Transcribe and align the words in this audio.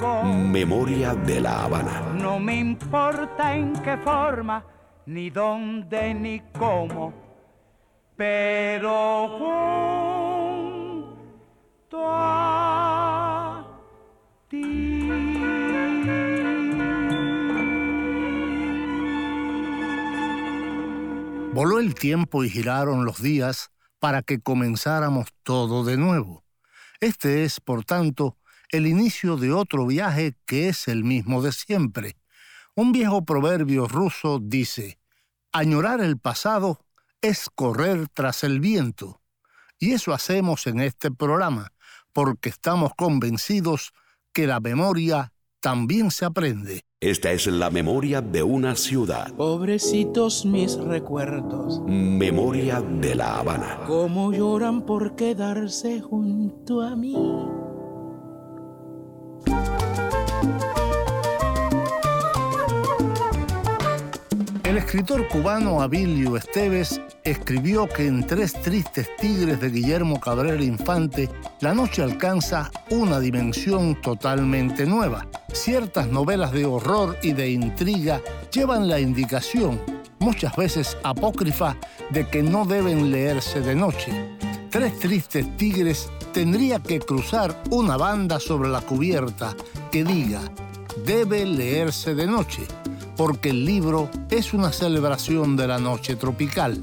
Memoria 0.00 1.14
de 1.14 1.40
la 1.40 1.64
Habana. 1.64 2.00
No 2.14 2.40
me 2.40 2.56
importa 2.56 3.54
en 3.54 3.74
qué 3.82 3.98
forma, 3.98 4.64
ni 5.06 5.28
dónde, 5.28 6.14
ni 6.14 6.40
cómo, 6.58 7.12
pero 8.16 9.28
junto 11.88 11.98
a 12.02 13.66
ti. 14.48 15.10
Voló 21.52 21.78
el 21.78 21.94
tiempo 21.94 22.42
y 22.42 22.48
giraron 22.48 23.04
los 23.04 23.20
días 23.20 23.70
para 23.98 24.22
que 24.22 24.40
comenzáramos 24.40 25.28
todo 25.42 25.84
de 25.84 25.98
nuevo. 25.98 26.42
Este 27.00 27.44
es, 27.44 27.60
por 27.60 27.84
tanto, 27.84 28.38
el 28.72 28.86
inicio 28.86 29.36
de 29.36 29.52
otro 29.52 29.86
viaje 29.86 30.34
que 30.46 30.68
es 30.68 30.88
el 30.88 31.04
mismo 31.04 31.42
de 31.42 31.52
siempre. 31.52 32.16
Un 32.74 32.92
viejo 32.92 33.24
proverbio 33.24 33.88
ruso 33.88 34.38
dice, 34.40 34.98
añorar 35.52 36.00
el 36.00 36.18
pasado 36.18 36.80
es 37.20 37.48
correr 37.54 38.08
tras 38.08 38.44
el 38.44 38.60
viento. 38.60 39.20
Y 39.78 39.92
eso 39.92 40.12
hacemos 40.12 40.66
en 40.66 40.80
este 40.80 41.10
programa, 41.10 41.72
porque 42.12 42.48
estamos 42.48 42.92
convencidos 42.96 43.92
que 44.32 44.46
la 44.46 44.60
memoria 44.60 45.32
también 45.60 46.10
se 46.10 46.24
aprende. 46.24 46.84
Esta 47.00 47.32
es 47.32 47.46
la 47.46 47.70
memoria 47.70 48.20
de 48.20 48.42
una 48.42 48.76
ciudad. 48.76 49.32
Pobrecitos 49.34 50.44
mis 50.44 50.76
recuerdos, 50.76 51.80
Memoria 51.86 52.82
de 52.82 53.14
la 53.14 53.38
Habana. 53.38 53.80
cómo 53.86 54.32
lloran 54.32 54.84
por 54.84 55.16
quedarse 55.16 56.00
junto 56.00 56.82
a 56.82 56.94
mí. 56.94 57.16
El 64.64 64.76
escritor 64.76 65.26
cubano 65.28 65.82
Abilio 65.82 66.36
Esteves 66.36 67.00
escribió 67.24 67.88
que 67.88 68.06
en 68.06 68.26
Tres 68.26 68.52
Tristes 68.52 69.08
Tigres 69.18 69.60
de 69.60 69.70
Guillermo 69.70 70.20
Cabrera 70.20 70.62
Infante, 70.62 71.28
la 71.60 71.74
noche 71.74 72.02
alcanza 72.02 72.70
una 72.90 73.18
dimensión 73.20 74.00
totalmente 74.00 74.86
nueva. 74.86 75.26
Ciertas 75.52 76.06
novelas 76.08 76.52
de 76.52 76.66
horror 76.66 77.16
y 77.22 77.32
de 77.32 77.50
intriga 77.50 78.20
llevan 78.52 78.88
la 78.88 79.00
indicación, 79.00 79.80
muchas 80.20 80.54
veces 80.56 80.96
apócrifa, 81.02 81.76
de 82.10 82.28
que 82.28 82.42
no 82.42 82.64
deben 82.64 83.10
leerse 83.10 83.60
de 83.60 83.74
noche. 83.74 84.12
Tres 84.70 85.00
Tristes 85.00 85.56
Tigres 85.56 86.08
tendría 86.32 86.80
que 86.80 87.00
cruzar 87.00 87.60
una 87.70 87.96
banda 87.96 88.38
sobre 88.38 88.68
la 88.68 88.80
cubierta 88.80 89.56
que 89.90 90.04
diga, 90.04 90.40
debe 91.04 91.44
leerse 91.44 92.14
de 92.14 92.28
noche 92.28 92.66
porque 93.16 93.50
el 93.50 93.66
libro 93.66 94.08
es 94.30 94.54
una 94.54 94.72
celebración 94.72 95.54
de 95.54 95.66
la 95.66 95.78
noche 95.78 96.16
tropical. 96.16 96.82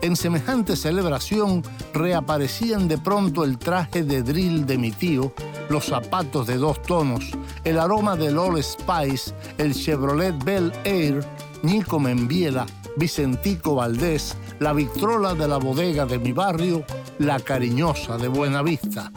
En 0.00 0.16
semejante 0.16 0.76
celebración 0.76 1.62
reaparecían 1.92 2.88
de 2.88 2.98
pronto 2.98 3.44
el 3.44 3.58
traje 3.58 4.04
de 4.04 4.22
drill 4.22 4.64
de 4.64 4.78
mi 4.78 4.92
tío, 4.92 5.34
los 5.68 5.84
zapatos 5.84 6.46
de 6.46 6.56
dos 6.56 6.80
tonos, 6.82 7.32
el 7.64 7.78
aroma 7.78 8.16
del 8.16 8.38
Old 8.38 8.62
Spice, 8.62 9.34
el 9.58 9.74
Chevrolet 9.74 10.42
Bel 10.42 10.72
Air, 10.84 11.22
Nico 11.62 11.98
Membiela, 11.98 12.64
Vicentico 12.96 13.74
Valdés, 13.74 14.36
la 14.60 14.72
Victrola 14.72 15.34
de 15.34 15.48
la 15.48 15.58
bodega 15.58 16.06
de 16.06 16.18
mi 16.18 16.32
barrio, 16.32 16.84
la 17.18 17.40
cariñosa 17.40 18.16
de 18.16 18.28
Buenavista. 18.28 19.10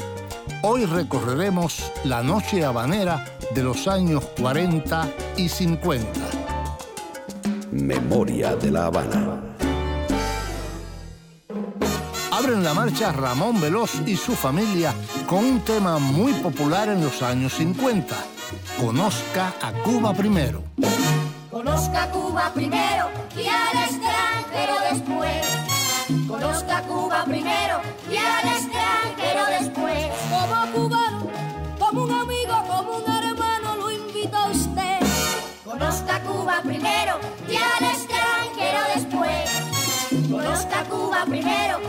Hoy 0.63 0.85
recorreremos 0.85 1.91
la 2.03 2.23
noche 2.23 2.65
habanera 2.65 3.25
de 3.53 3.63
los 3.63 3.87
años 3.87 4.23
40 4.39 5.07
y 5.37 5.47
50. 5.47 6.07
Memoria 7.71 8.55
de 8.55 8.71
la 8.71 8.85
Habana. 8.87 9.41
Abren 12.31 12.63
la 12.63 12.73
marcha 12.73 13.11
Ramón 13.11 13.59
Veloz 13.61 14.01
y 14.05 14.15
su 14.15 14.33
familia 14.33 14.93
con 15.27 15.43
un 15.43 15.59
tema 15.61 15.99
muy 15.99 16.33
popular 16.33 16.89
en 16.89 17.03
los 17.03 17.21
años 17.21 17.53
50. 17.53 18.15
Conozca 18.79 19.53
a 19.61 19.71
Cuba 19.83 20.13
primero. 20.13 20.63
Conozca 21.57 22.07
Cuba 22.11 22.51
primero 22.53 23.09
y 23.35 23.47
al 23.47 23.83
extranjero 23.89 24.75
después. 24.91 25.47
Conozca 26.27 26.83
Cuba 26.83 27.25
primero 27.25 27.81
y 28.11 28.15
al 28.15 28.47
extranjero 28.47 29.43
después. 29.59 30.05
Como 30.29 30.71
cubano, 30.71 31.27
como 31.79 32.03
un 32.03 32.11
amigo, 32.11 32.53
como 32.67 32.97
un 32.97 33.11
hermano, 33.11 33.75
lo 33.75 33.89
invito 33.89 34.37
a 34.37 34.51
usted. 34.51 34.99
Conozca 35.65 36.21
Cuba 36.21 36.61
primero 36.61 37.19
y 37.49 37.55
al 37.55 37.89
extranjero 37.89 38.79
después. 38.93 40.29
Conozca 40.29 40.83
Cuba 40.83 41.25
primero 41.25 41.79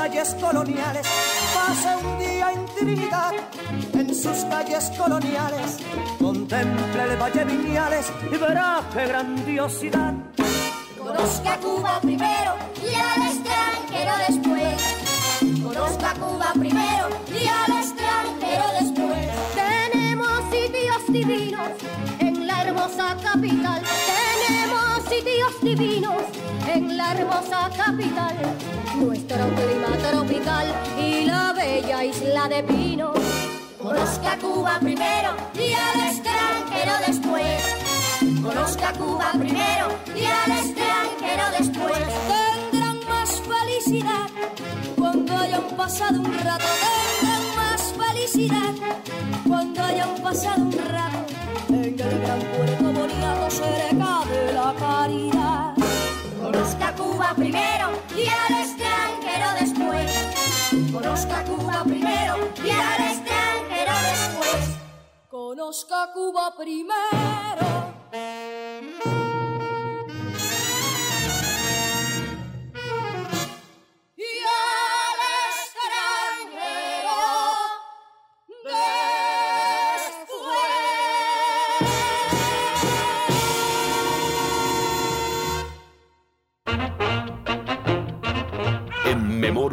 calles 0.00 0.34
coloniales. 0.40 1.06
Pase 1.54 1.96
un 2.02 2.18
día 2.18 2.52
en 2.52 2.64
Trinidad, 2.74 3.32
en 3.92 4.14
sus 4.14 4.38
calles 4.46 4.90
coloniales. 4.96 5.76
Contemple 6.18 7.02
el 7.02 7.16
Valle 7.20 7.44
Viñales 7.44 8.06
y 8.32 8.36
verá 8.38 8.80
qué 8.94 9.06
grandiosidad. 9.06 10.14
Conozca 10.98 11.58
Cuba 11.58 12.00
primero 12.00 12.52
y 12.80 12.94
al 12.94 13.20
extranjero 13.30 14.12
después. 14.26 14.76
Conozca 15.62 16.14
Cuba 16.14 16.50
primero 16.54 17.06
y 17.38 17.46
al 17.60 17.72
extranjero 17.82 18.66
después. 18.80 19.28
Tenemos 19.54 20.38
sitios 20.50 21.00
divinos 21.08 21.70
en 22.20 22.46
la 22.46 22.62
hermosa 22.62 23.16
capital. 23.22 23.82
Tenemos 24.46 25.04
sitios 25.10 25.60
divinos 25.60 26.29
en 26.74 26.96
la 26.96 27.12
hermosa 27.12 27.70
capital. 27.76 28.36
Nuestro 28.96 29.44
clima 29.58 29.92
tropical 30.08 30.66
y 30.98 31.24
la 31.24 31.52
bella 31.52 32.04
isla 32.04 32.48
de 32.48 32.62
Pino. 32.62 33.12
Conozca 33.80 34.36
Cuba 34.38 34.78
primero 34.80 35.30
y 35.54 35.72
al 35.72 36.00
extranjero 36.10 36.92
después. 37.06 37.60
Conozca 38.42 38.92
Cuba 38.92 39.30
primero 39.38 39.86
y 40.14 40.24
al 40.24 40.50
extranjero 40.62 41.44
después. 41.58 42.02
Tendrán 42.70 42.98
más 43.08 43.30
felicidad 43.40 44.28
cuando 44.96 45.36
hayan 45.36 45.66
pasado 45.76 46.20
un 46.20 46.38
rato. 46.38 46.64
Tendrán 47.20 47.56
más 47.56 47.82
felicidad 48.00 48.74
cuando 49.46 49.82
hayan 49.82 50.14
pasado 50.22 50.62
un 50.62 50.72
rato 50.72 51.34
en 51.68 51.84
el 51.84 51.96
gran 51.96 52.40
puerto 52.56 52.84
bonito 52.84 53.50
cerca 53.50 54.24
de 54.30 54.52
la 54.52 54.74
caridad. 54.78 55.69
Conozca 56.52 56.92
Cuba 56.96 57.32
primero 57.36 57.92
y 58.16 58.26
al 58.26 58.60
extranjero 58.60 59.46
después. 59.60 60.92
Conozca 60.92 61.44
Cuba 61.44 61.84
primero 61.84 62.38
y 62.64 62.70
al 62.70 63.00
extranjero 63.12 63.92
después. 64.10 64.76
Conozca 65.28 66.10
Cuba 66.12 66.52
primero. 66.56 67.70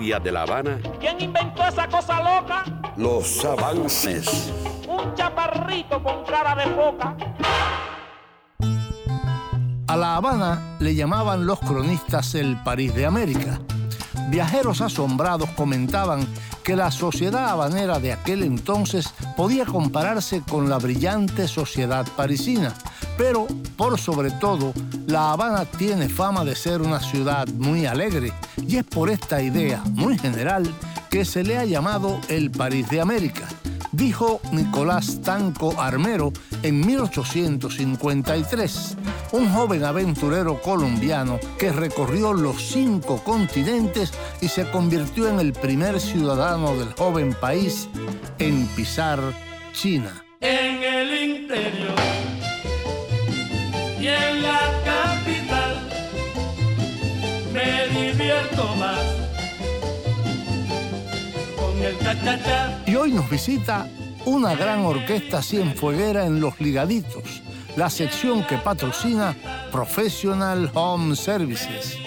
De 0.08 0.32
la 0.32 0.44
Habana. 0.44 0.80
¿Quién 1.02 1.20
inventó 1.20 1.68
esa 1.68 1.86
cosa 1.86 2.22
loca? 2.24 2.64
Los 2.96 3.44
avances. 3.44 4.54
Un 4.88 5.14
chaparrito 5.16 6.02
con 6.02 6.24
cara 6.24 6.56
de 6.56 6.64
foca. 6.74 7.18
A 9.86 9.98
La 9.98 10.16
Habana 10.16 10.78
le 10.80 10.96
llamaban 10.96 11.46
los 11.46 11.60
cronistas 11.60 12.36
el 12.36 12.56
París 12.64 12.96
de 12.96 13.06
América. 13.06 13.60
Viajeros 14.30 14.80
asombrados 14.80 15.50
comentaban 15.50 16.26
que 16.64 16.78
la 16.78 16.90
sociedad 16.90 17.50
habanera 17.50 18.00
de 18.00 18.14
aquel 18.14 18.44
entonces 18.44 19.14
podía 19.36 19.66
compararse 19.66 20.42
con 20.42 20.70
la 20.70 20.78
brillante 20.78 21.50
sociedad 21.50 22.08
parisina, 22.16 22.74
pero 23.18 23.46
por 23.76 24.00
sobre 24.00 24.32
todo, 24.32 24.72
La 25.06 25.34
Habana 25.34 25.66
tiene 25.66 26.08
fama 26.08 26.46
de 26.46 26.56
ser 26.56 26.82
una 26.82 27.02
ciudad 27.02 27.46
muy 27.50 27.86
alegre 27.86 28.32
y 28.68 28.78
es 28.78 28.84
por 28.84 29.10
esta 29.10 29.42
idea 29.42 29.84
muy 29.92 30.18
general 30.18 30.72
que 31.10 31.26
se 31.26 31.44
le 31.44 31.58
ha 31.58 31.66
llamado 31.66 32.20
el 32.30 32.52
París 32.52 32.90
de 32.90 33.02
América 33.02 33.48
dijo 33.98 34.40
Nicolás 34.52 35.22
Tanco 35.22 35.82
Armero 35.82 36.32
en 36.62 36.86
1853, 36.86 38.98
un 39.32 39.52
joven 39.52 39.84
aventurero 39.84 40.62
colombiano 40.62 41.40
que 41.58 41.72
recorrió 41.72 42.34
los 42.34 42.62
cinco 42.62 43.24
continentes 43.24 44.14
y 44.40 44.50
se 44.50 44.70
convirtió 44.70 45.28
en 45.30 45.40
el 45.40 45.54
primer 45.54 46.00
ciudadano 46.00 46.78
del 46.78 46.94
joven 46.94 47.34
país 47.34 47.90
en 48.38 48.68
pisar 48.68 49.20
China. 49.74 50.24
En 50.42 50.84
el 50.84 51.32
interior 51.32 51.87
y 62.86 62.96
hoy 62.96 63.12
nos 63.12 63.30
visita 63.30 63.88
una 64.26 64.56
gran 64.56 64.86
orquesta 64.86 65.42
cienfueguera 65.42 66.26
en 66.26 66.40
Los 66.40 66.60
Ligaditos, 66.60 67.42
la 67.76 67.90
sección 67.90 68.46
que 68.46 68.58
patrocina 68.58 69.36
Professional 69.72 70.72
Home 70.74 71.16
Services 71.16 72.07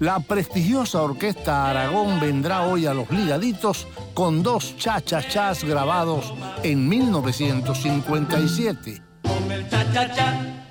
La 0.00 0.18
prestigiosa 0.20 1.02
Orquesta 1.02 1.70
Aragón 1.70 2.18
vendrá 2.20 2.66
hoy 2.66 2.86
a 2.86 2.94
Los 2.94 3.10
Ligaditos 3.10 3.86
con 4.12 4.42
dos 4.42 4.76
cha-cha-chas 4.76 5.62
grabados 5.62 6.34
en 6.62 6.88
1957. 6.88 9.00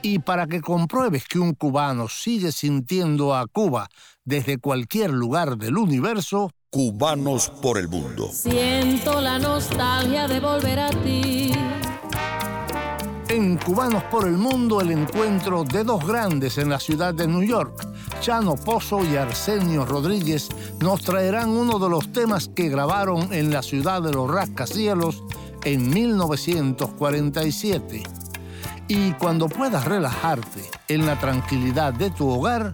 Y 0.02 0.20
para 0.20 0.48
que 0.48 0.60
compruebes 0.60 1.26
que 1.26 1.40
un 1.40 1.54
cubano 1.54 2.10
sigue 2.10 2.52
sintiendo 2.52 3.34
a 3.34 3.48
Cuba 3.48 3.88
desde 4.26 4.58
cualquier 4.58 5.12
lugar 5.12 5.58
del 5.58 5.78
universo, 5.78 6.52
Cubanos 6.70 7.50
por 7.62 7.78
el 7.78 7.88
mundo. 7.88 8.28
Siento 8.32 9.22
la 9.22 9.38
nostalgia 9.38 10.28
de 10.28 10.40
volver 10.40 10.80
a 10.80 10.90
ti 10.90 11.52
en 13.34 13.58
Cubanos 13.58 14.04
por 14.04 14.28
el 14.28 14.38
Mundo 14.38 14.80
el 14.80 14.92
encuentro 14.92 15.64
de 15.64 15.84
dos 15.84 16.06
grandes 16.06 16.60
en 16.60 16.70
la 16.70 16.80
ciudad 16.80 17.16
de 17.16 17.28
New 17.28 17.42
York. 17.42 17.88
Chano 18.22 18.56
Pozo 18.56 19.04
y 19.04 19.16
Arsenio 19.16 19.86
Rodríguez 19.86 20.50
nos 20.80 21.02
traerán 21.02 21.50
uno 21.50 21.80
de 21.80 21.90
los 21.90 22.12
temas 22.12 22.48
que 22.48 22.70
grabaron 22.70 23.34
en 23.34 23.50
la 23.50 23.64
ciudad 23.64 24.04
de 24.04 24.14
los 24.14 24.30
rascacielos 24.30 25.24
en 25.64 25.90
1947. 25.90 28.04
Y 28.88 29.14
cuando 29.14 29.50
puedas 29.50 29.86
relajarte 29.86 30.70
en 30.88 31.08
la 31.08 31.18
tranquilidad 31.18 31.94
de 31.94 32.12
tu 32.12 32.30
hogar, 32.30 32.74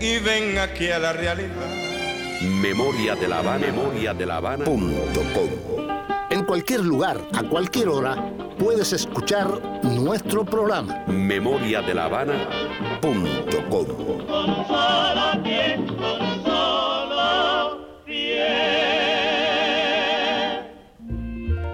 Y 0.00 0.18
ven 0.18 0.58
aquí 0.58 0.90
a 0.90 0.98
la 0.98 1.12
realidad 1.12 1.82
Memoria 2.42 3.14
de 3.14 3.28
la 3.28 3.38
Habana. 3.38 3.66
Memoria 3.66 4.14
de 4.14 4.26
la 4.26 4.36
Habana. 4.36 4.64
Punto 4.64 5.22
En 6.30 6.44
cualquier 6.44 6.80
lugar, 6.80 7.20
a 7.32 7.44
cualquier 7.44 7.88
hora, 7.88 8.16
puedes 8.58 8.92
escuchar 8.92 9.80
nuestro 9.84 10.44
programa. 10.44 11.04
Memoria 11.06 11.82
de 11.82 11.94
la 11.94 12.06
Habana. 12.06 12.48
Punto 13.00 13.64
com. 13.70 13.86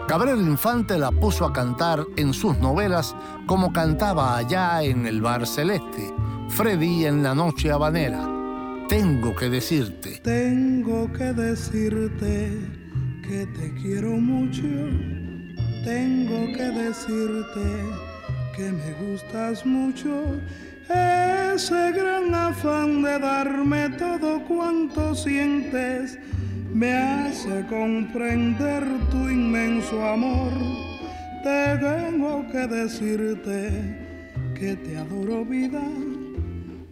Gabriel 0.09 0.41
Infante 0.41 0.99
la 0.99 1.13
puso 1.13 1.45
a 1.45 1.53
cantar 1.53 2.05
en 2.17 2.33
sus 2.33 2.59
novelas 2.59 3.15
como 3.47 3.73
cantaba 3.73 4.37
allá 4.37 4.83
en 4.83 5.07
el 5.07 5.21
Bar 5.21 5.47
Celeste, 5.47 6.13
Freddy 6.49 7.05
en 7.05 7.23
la 7.23 7.35
Noche 7.35 7.71
Habanera 7.71 8.39
tengo 8.89 9.35
que 9.35 9.51
decirte. 9.51 10.19
Tengo 10.23 11.13
que 11.13 11.33
decirte 11.35 12.51
que 13.23 13.47
te 13.47 13.75
quiero 13.75 14.13
mucho. 14.13 14.63
Tengo 15.85 16.47
que 16.57 16.65
decirte 16.65 17.67
que 18.57 18.73
me 18.73 18.93
gustas 18.95 19.67
mucho. 19.67 20.41
Ese 20.89 21.93
gran 21.93 22.35
afán 22.35 23.03
de 23.03 23.19
darme 23.19 23.91
todo 23.91 24.43
cuanto 24.47 25.15
sientes 25.15 26.19
me 26.73 26.93
hace 26.93 27.65
comprender 27.67 28.85
tu 29.11 29.29
inmenso 29.29 30.05
amor. 30.05 30.53
Tengo 31.43 32.47
que 32.51 32.67
decirte 32.67 33.71
que 34.55 34.77
te 34.77 34.97
adoro 34.97 35.45
vida 35.45 35.83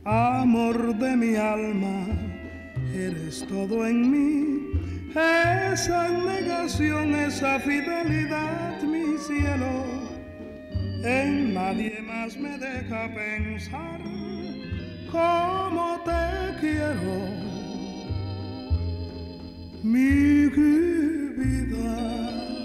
amor 0.07 0.97
de 0.99 1.17
mi 1.17 1.35
alma, 1.35 2.07
eres 2.95 3.45
todo 3.49 3.87
en 3.87 4.11
mí. 4.11 5.11
Esa 5.11 6.09
negación, 6.09 7.15
esa 7.15 7.59
fidelidad, 7.59 8.81
mi 8.83 9.19
cielo, 9.19 9.85
en 11.03 11.55
nadie 11.55 12.01
más 12.03 12.37
me 12.37 12.57
deja 12.59 13.09
pensar. 13.15 14.01
como 15.11 16.03
te 16.05 16.61
quiero, 16.61 17.56
mi 19.83 20.49
vida. 20.49 22.56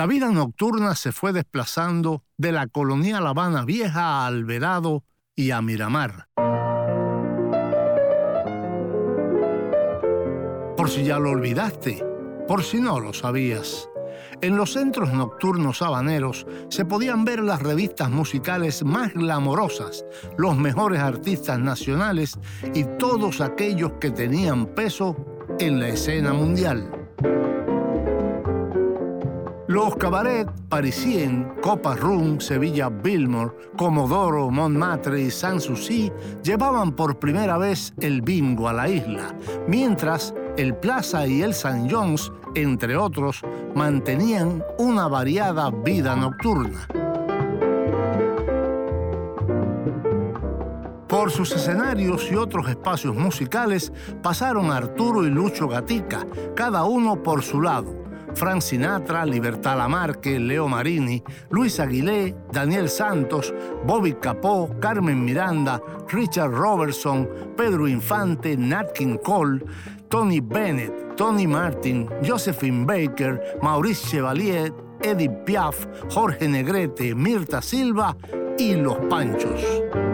La 0.00 0.06
vida 0.06 0.30
nocturna 0.30 0.94
se 0.94 1.12
fue 1.12 1.34
desplazando 1.34 2.24
de 2.38 2.52
la 2.52 2.68
colonial 2.68 3.26
Habana 3.26 3.66
Vieja 3.66 4.00
a 4.00 4.26
Alvarado 4.28 5.04
y 5.36 5.50
a 5.50 5.60
Miramar. 5.60 6.26
Por 10.74 10.88
si 10.88 11.04
ya 11.04 11.18
lo 11.18 11.28
olvidaste, 11.28 12.02
por 12.48 12.64
si 12.64 12.80
no 12.80 12.98
lo 12.98 13.12
sabías. 13.12 13.90
En 14.40 14.56
los 14.56 14.72
centros 14.72 15.12
nocturnos 15.12 15.82
habaneros 15.82 16.46
se 16.70 16.86
podían 16.86 17.26
ver 17.26 17.40
las 17.40 17.60
revistas 17.60 18.08
musicales 18.08 18.82
más 18.82 19.12
glamorosas, 19.12 20.06
los 20.38 20.56
mejores 20.56 21.00
artistas 21.00 21.58
nacionales 21.58 22.38
y 22.72 22.84
todos 22.98 23.42
aquellos 23.42 23.92
que 24.00 24.10
tenían 24.10 24.64
peso 24.64 25.14
en 25.58 25.78
la 25.78 25.88
escena 25.88 26.32
mundial. 26.32 26.90
Los 29.70 29.94
cabaret 29.94 30.50
parisien, 30.68 31.52
Copa 31.62 31.94
Room, 31.94 32.40
Sevilla 32.40 32.88
Billmore, 32.88 33.52
Comodoro, 33.76 34.50
Montmartre 34.50 35.20
y 35.20 35.30
Sanssouci 35.30 36.10
llevaban 36.42 36.90
por 36.90 37.20
primera 37.20 37.56
vez 37.56 37.94
el 38.00 38.20
bingo 38.20 38.68
a 38.68 38.72
la 38.72 38.88
isla, 38.88 39.32
mientras 39.68 40.34
el 40.56 40.74
Plaza 40.74 41.24
y 41.24 41.42
el 41.42 41.50
St. 41.50 41.86
John's, 41.88 42.32
entre 42.56 42.96
otros, 42.96 43.42
mantenían 43.76 44.64
una 44.78 45.06
variada 45.06 45.70
vida 45.70 46.16
nocturna. 46.16 46.88
Por 51.06 51.30
sus 51.30 51.52
escenarios 51.52 52.28
y 52.28 52.34
otros 52.34 52.68
espacios 52.68 53.14
musicales 53.14 53.92
pasaron 54.20 54.72
Arturo 54.72 55.24
y 55.24 55.30
Lucho 55.30 55.68
Gatica, 55.68 56.26
cada 56.56 56.82
uno 56.82 57.22
por 57.22 57.42
su 57.42 57.60
lado. 57.62 57.99
Frank 58.34 58.62
Sinatra, 58.62 59.24
Libertad 59.24 59.76
Lamarque, 59.76 60.38
Leo 60.38 60.68
Marini, 60.68 61.22
Luis 61.50 61.78
Aguilé, 61.80 62.34
Daniel 62.52 62.88
Santos, 62.88 63.52
Bobby 63.86 64.14
Capó, 64.14 64.70
Carmen 64.80 65.24
Miranda, 65.24 65.80
Richard 66.08 66.52
Robertson, 66.52 67.28
Pedro 67.56 67.86
Infante, 67.86 68.56
Nat 68.56 68.92
King 68.92 69.18
Cole, 69.18 69.60
Tony 70.08 70.40
Bennett, 70.40 71.16
Tony 71.16 71.46
Martin, 71.46 72.08
Josephine 72.22 72.84
Baker, 72.84 73.58
Maurice 73.62 74.08
Chevalier, 74.08 74.72
Edith 75.02 75.44
Piaf, 75.44 75.86
Jorge 76.10 76.48
Negrete, 76.48 77.14
Mirta 77.14 77.62
Silva 77.62 78.16
y 78.58 78.74
Los 78.74 78.98
Panchos. 79.08 80.09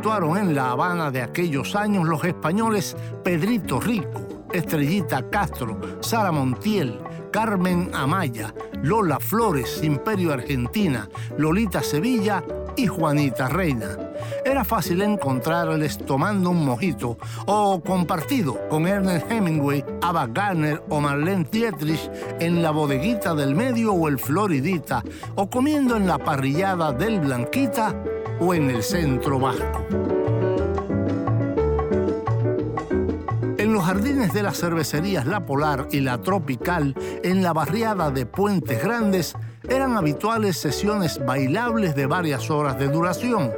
Actuaron 0.00 0.38
en 0.38 0.54
La 0.54 0.70
Habana 0.70 1.10
de 1.10 1.20
aquellos 1.20 1.76
años 1.76 2.08
los 2.08 2.24
españoles 2.24 2.96
Pedrito 3.22 3.78
Rico, 3.78 4.46
Estrellita 4.50 5.28
Castro, 5.28 5.78
Sara 6.00 6.32
Montiel, 6.32 6.98
Carmen 7.30 7.90
Amaya, 7.92 8.54
Lola 8.82 9.20
Flores, 9.20 9.82
Imperio 9.82 10.32
Argentina, 10.32 11.06
Lolita 11.36 11.82
Sevilla 11.82 12.42
y 12.78 12.86
Juanita 12.86 13.50
Reina. 13.50 13.98
Era 14.42 14.64
fácil 14.64 15.02
encontrarles 15.02 15.98
tomando 15.98 16.48
un 16.48 16.64
mojito 16.64 17.18
o 17.44 17.82
compartido 17.82 18.58
con 18.70 18.86
Ernest 18.86 19.30
Hemingway, 19.30 19.84
Ava 20.00 20.26
Gardner 20.28 20.82
o 20.88 21.02
Marlene 21.02 21.46
Dietrich 21.52 22.10
en 22.40 22.62
la 22.62 22.70
bodeguita 22.70 23.34
del 23.34 23.54
medio 23.54 23.92
o 23.92 24.08
el 24.08 24.18
Floridita 24.18 25.04
o 25.34 25.50
comiendo 25.50 25.94
en 25.98 26.06
la 26.06 26.16
parrillada 26.16 26.90
del 26.90 27.20
Blanquita 27.20 27.94
o 28.40 28.54
en 28.54 28.70
el 28.70 28.82
centro 28.82 29.38
vasco. 29.38 29.86
En 33.58 33.74
los 33.74 33.84
jardines 33.84 34.32
de 34.32 34.42
las 34.42 34.58
cervecerías 34.58 35.26
La 35.26 35.44
Polar 35.44 35.86
y 35.92 36.00
La 36.00 36.22
Tropical, 36.22 36.94
en 37.22 37.42
la 37.42 37.52
barriada 37.52 38.10
de 38.10 38.26
Puentes 38.26 38.82
Grandes, 38.82 39.34
eran 39.68 39.96
habituales 39.96 40.56
sesiones 40.56 41.24
bailables 41.24 41.94
de 41.94 42.06
varias 42.06 42.50
horas 42.50 42.78
de 42.78 42.88
duración. 42.88 43.52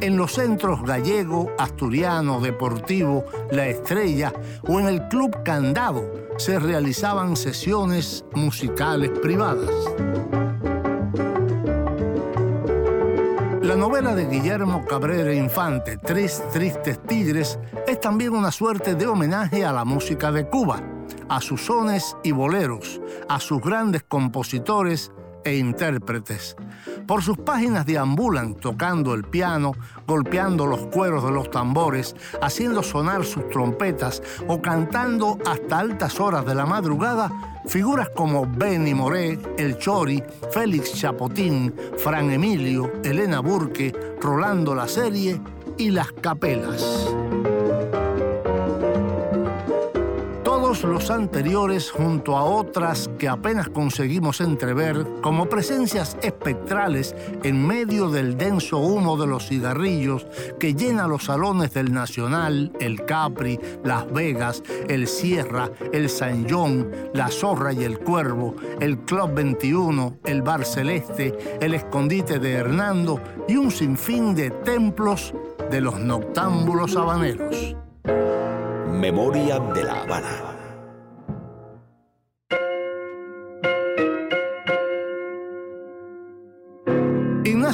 En 0.00 0.18
los 0.18 0.32
centros 0.32 0.82
gallego, 0.82 1.50
asturiano, 1.58 2.40
deportivo, 2.40 3.24
La 3.50 3.66
Estrella 3.66 4.32
o 4.68 4.78
en 4.78 4.86
el 4.86 5.08
Club 5.08 5.42
Candado 5.42 6.04
se 6.36 6.58
realizaban 6.58 7.34
sesiones 7.34 8.24
musicales 8.34 9.10
privadas. 9.20 9.70
Novela 13.76 14.14
de 14.14 14.26
Guillermo 14.26 14.84
Cabrera 14.86 15.34
Infante, 15.34 15.98
Tres 15.98 16.42
Tristes 16.52 16.98
Tigres, 17.02 17.58
es 17.86 18.00
también 18.00 18.32
una 18.32 18.50
suerte 18.50 18.94
de 18.94 19.06
homenaje 19.06 19.64
a 19.64 19.72
la 19.72 19.84
música 19.84 20.32
de 20.32 20.48
Cuba, 20.48 20.82
a 21.28 21.40
sus 21.40 21.66
sones 21.66 22.16
y 22.22 22.32
boleros, 22.32 23.00
a 23.28 23.38
sus 23.38 23.60
grandes 23.60 24.02
compositores 24.02 25.12
e 25.44 25.56
intérpretes. 25.56 26.56
Por 27.06 27.22
sus 27.22 27.38
páginas 27.38 27.86
deambulan 27.86 28.54
tocando 28.54 29.14
el 29.14 29.24
piano, 29.24 29.72
golpeando 30.06 30.66
los 30.66 30.86
cueros 30.86 31.24
de 31.24 31.30
los 31.30 31.50
tambores, 31.50 32.16
haciendo 32.42 32.82
sonar 32.82 33.24
sus 33.24 33.48
trompetas 33.48 34.22
o 34.48 34.60
cantando 34.60 35.38
hasta 35.46 35.78
altas 35.78 36.18
horas 36.20 36.44
de 36.44 36.54
la 36.54 36.66
madrugada 36.66 37.30
figuras 37.66 38.08
como 38.10 38.46
Benny 38.46 38.94
Moré, 38.94 39.38
El 39.58 39.78
Chori, 39.78 40.22
Félix 40.52 40.94
Chapotín, 40.94 41.74
Fran 41.98 42.30
Emilio, 42.30 42.92
Elena 43.02 43.40
Burke, 43.40 43.92
Rolando 44.20 44.74
la 44.74 44.88
Serie 44.88 45.40
y 45.76 45.90
Las 45.90 46.12
Capelas. 46.12 47.25
Los 50.82 51.10
anteriores, 51.10 51.90
junto 51.90 52.36
a 52.36 52.44
otras 52.44 53.10
que 53.18 53.28
apenas 53.28 53.68
conseguimos 53.68 54.40
entrever, 54.40 55.04
como 55.20 55.48
presencias 55.48 56.16
espectrales 56.22 57.14
en 57.42 57.66
medio 57.66 58.08
del 58.08 58.36
denso 58.36 58.78
humo 58.78 59.16
de 59.16 59.26
los 59.26 59.48
cigarrillos 59.48 60.26
que 60.60 60.74
llena 60.74 61.08
los 61.08 61.24
salones 61.24 61.74
del 61.74 61.92
Nacional, 61.92 62.72
el 62.78 63.04
Capri, 63.04 63.58
Las 63.84 64.10
Vegas, 64.12 64.62
el 64.88 65.08
Sierra, 65.08 65.70
el 65.92 66.08
San 66.08 66.46
John, 66.48 66.90
la 67.14 67.28
Zorra 67.28 67.72
y 67.72 67.82
el 67.82 67.98
Cuervo, 67.98 68.54
el 68.80 68.98
Club 68.98 69.34
21, 69.34 70.18
el 70.24 70.42
Bar 70.42 70.64
Celeste, 70.64 71.58
el 71.60 71.74
Escondite 71.74 72.38
de 72.38 72.52
Hernando 72.52 73.20
y 73.48 73.56
un 73.56 73.70
sinfín 73.70 74.34
de 74.34 74.50
templos 74.50 75.34
de 75.70 75.80
los 75.80 75.98
noctámbulos 75.98 76.96
habaneros. 76.96 77.74
Memoria 78.88 79.58
de 79.58 79.84
la 79.84 80.02
Habana. 80.02 80.55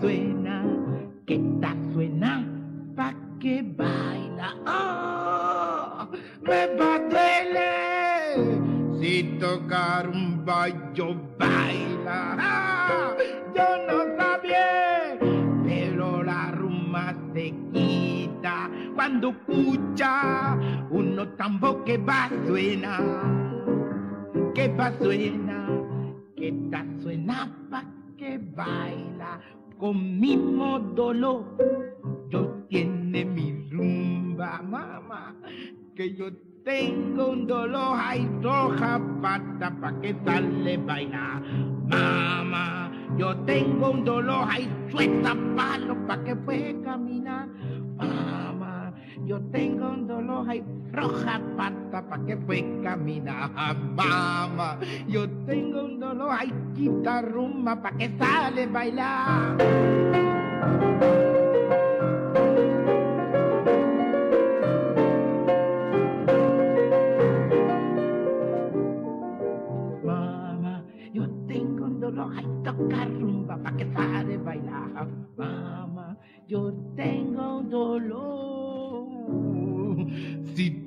suena, 0.00 0.64
que 1.26 1.38
ta 1.60 1.74
suena, 1.92 2.44
pa' 2.96 3.14
que 3.38 3.62
baila. 3.76 4.54
¡Oh! 4.66 6.08
Me 6.42 6.66
va 6.76 6.94
a 6.94 6.98
duele 7.10 7.70
si 8.98 9.38
tocar 9.38 10.08
un 10.08 10.44
baño 10.44 11.20
baila. 11.38 12.36
¡Ah! 12.38 13.14
Yo 13.54 13.68
no 13.88 14.16
sabía, 14.16 15.18
pero 15.64 16.22
la 16.22 16.52
rumba 16.52 17.14
se 17.34 17.54
quita 17.72 18.70
cuando 18.94 19.30
escucha 19.30 20.56
uno 20.90 21.28
tambo 21.30 21.84
que 21.84 21.98
va 21.98 22.28
suena, 22.46 23.00
que 24.60 24.68
va 24.76 24.92
suena, 25.00 25.58
que 26.36 26.52
suena 27.00 27.48
pa' 27.70 27.84
que 28.18 28.36
baila 28.36 29.40
con 29.78 30.20
mismo 30.20 30.78
dolor. 30.94 31.56
Yo 32.28 32.42
tiene 32.68 33.24
mi 33.24 33.66
rumba, 33.70 34.60
mamá, 34.60 35.34
que 35.96 36.14
yo 36.14 36.26
tengo 36.62 37.30
un 37.30 37.46
dolor, 37.46 37.96
hay 37.98 38.28
roja 38.42 39.00
pata 39.22 39.72
pa' 39.80 39.98
que 40.02 40.14
sale 40.26 40.76
vaina. 40.76 41.40
Mamá, 41.88 42.92
yo 43.16 43.34
tengo 43.46 43.92
un 43.92 44.04
dolor, 44.04 44.44
hay 44.46 44.68
suelta 44.90 45.34
palo 45.56 45.96
pa' 46.06 46.22
que 46.22 46.36
pueda 46.36 46.82
caminar. 46.82 47.48
Mamá, 47.96 48.69
yo 49.30 49.38
tengo 49.52 49.90
un 49.90 50.08
dolor, 50.08 50.44
hay 50.50 50.60
roja 50.90 51.40
pata 51.56 52.02
pa' 52.02 52.18
que 52.26 52.36
fue 52.36 52.66
caminar. 52.82 53.48
Mamá, 53.94 54.76
yo 55.06 55.22
tengo 55.46 55.84
un 55.84 56.00
dolor, 56.00 56.30
ay, 56.34 56.52
quita 56.74 57.22
rumba 57.22 57.80
pa' 57.80 57.92
que 57.92 58.10
sale 58.18 58.66
bailar. 58.66 59.54
Mamá, 70.02 70.82
yo 71.14 71.30
tengo 71.46 71.84
un 71.86 72.00
dolor, 72.00 72.32
ay, 72.34 72.46
toca 72.64 73.04
rumba 73.04 73.54
pa' 73.62 73.76
que 73.78 73.86
sale 73.94 74.38
bailar. 74.38 75.06
Mamá, 75.38 76.18
yo 76.48 76.74
tengo 76.96 77.58
un 77.58 77.70
dolor 77.70 78.49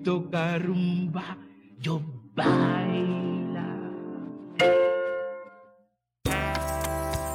toca 0.03 0.59
rumba, 0.59 1.37
yo 1.79 2.01
baila. 2.35 3.13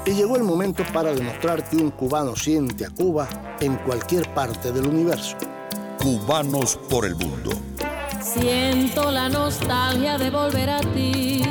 Y 0.05 0.13
llegó 0.13 0.37
el 0.37 0.45
momento 0.45 0.85
para 0.93 1.13
demostrar 1.13 1.69
que 1.69 1.77
un 1.77 1.91
cubano 1.91 2.37
siente 2.37 2.85
a 2.87 2.91
Cuba 2.91 3.29
en 3.61 3.77
cualquier 3.77 4.33
parte 4.35 4.73
del 4.73 4.87
universo. 4.87 5.37
Cubanos 5.99 6.77
por 6.89 7.05
el 7.05 7.15
mundo. 7.17 7.51
Siento 8.23 9.11
la 9.11 9.29
nostalgia 9.29 10.19
de 10.19 10.31
volver 10.31 10.71
a 10.71 10.81
ti. 10.81 11.43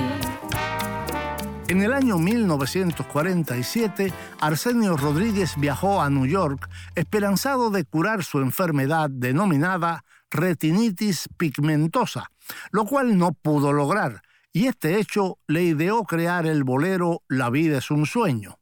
En 1.68 1.82
el 1.82 1.94
año 1.94 2.18
1947, 2.18 4.14
Arsenio 4.40 4.96
Rodríguez 4.96 5.56
viajó 5.58 6.02
a 6.02 6.10
New 6.10 6.26
York 6.26 6.70
esperanzado 6.96 7.70
de 7.72 7.84
curar 7.84 8.24
su 8.24 8.40
enfermedad 8.40 9.10
denominada 9.10 10.06
retinitis 10.30 11.30
pigmentosa, 11.38 12.32
lo 12.72 12.86
cual 12.86 13.18
no 13.18 13.34
pudo 13.34 13.74
lograr, 13.74 14.22
y 14.52 14.68
este 14.68 15.00
hecho 15.00 15.40
le 15.48 15.64
ideó 15.64 16.04
crear 16.04 16.46
el 16.46 16.64
bolero 16.64 17.22
La 17.28 17.50
vida 17.50 17.78
es 17.78 17.92
un 17.92 18.06
sueño. 18.06 18.58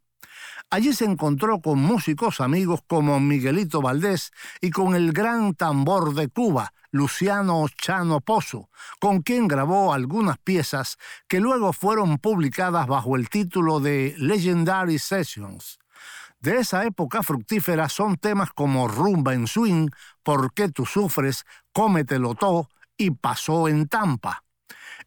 Allí 0.69 0.93
se 0.93 1.05
encontró 1.05 1.61
con 1.61 1.79
músicos 1.79 2.41
amigos 2.41 2.81
como 2.87 3.19
Miguelito 3.19 3.81
Valdés 3.81 4.31
y 4.61 4.71
con 4.71 4.95
el 4.95 5.13
gran 5.13 5.53
tambor 5.53 6.15
de 6.15 6.27
Cuba, 6.27 6.73
Luciano 6.91 7.65
Chano 7.69 8.19
Pozo, 8.19 8.69
con 8.99 9.21
quien 9.21 9.47
grabó 9.47 9.93
algunas 9.93 10.37
piezas 10.39 10.97
que 11.27 11.39
luego 11.39 11.71
fueron 11.71 12.17
publicadas 12.17 12.87
bajo 12.87 13.15
el 13.15 13.29
título 13.29 13.79
de 13.79 14.15
Legendary 14.17 14.97
Sessions. 14.97 15.77
De 16.45 16.59
esa 16.59 16.85
época 16.85 17.23
fructífera 17.23 17.89
son 17.89 18.17
temas 18.17 18.51
como 18.51 18.87
Rumba 18.87 19.33
en 19.33 19.47
Swing, 19.47 19.89
¿Por 20.21 20.53
qué 20.53 20.69
tú 20.69 20.85
sufres?, 20.85 21.43
Cómetelo 21.73 22.35
todo 22.35 22.69
y 22.97 23.09
Pasó 23.09 23.67
en 23.67 23.87
Tampa. 23.87 24.43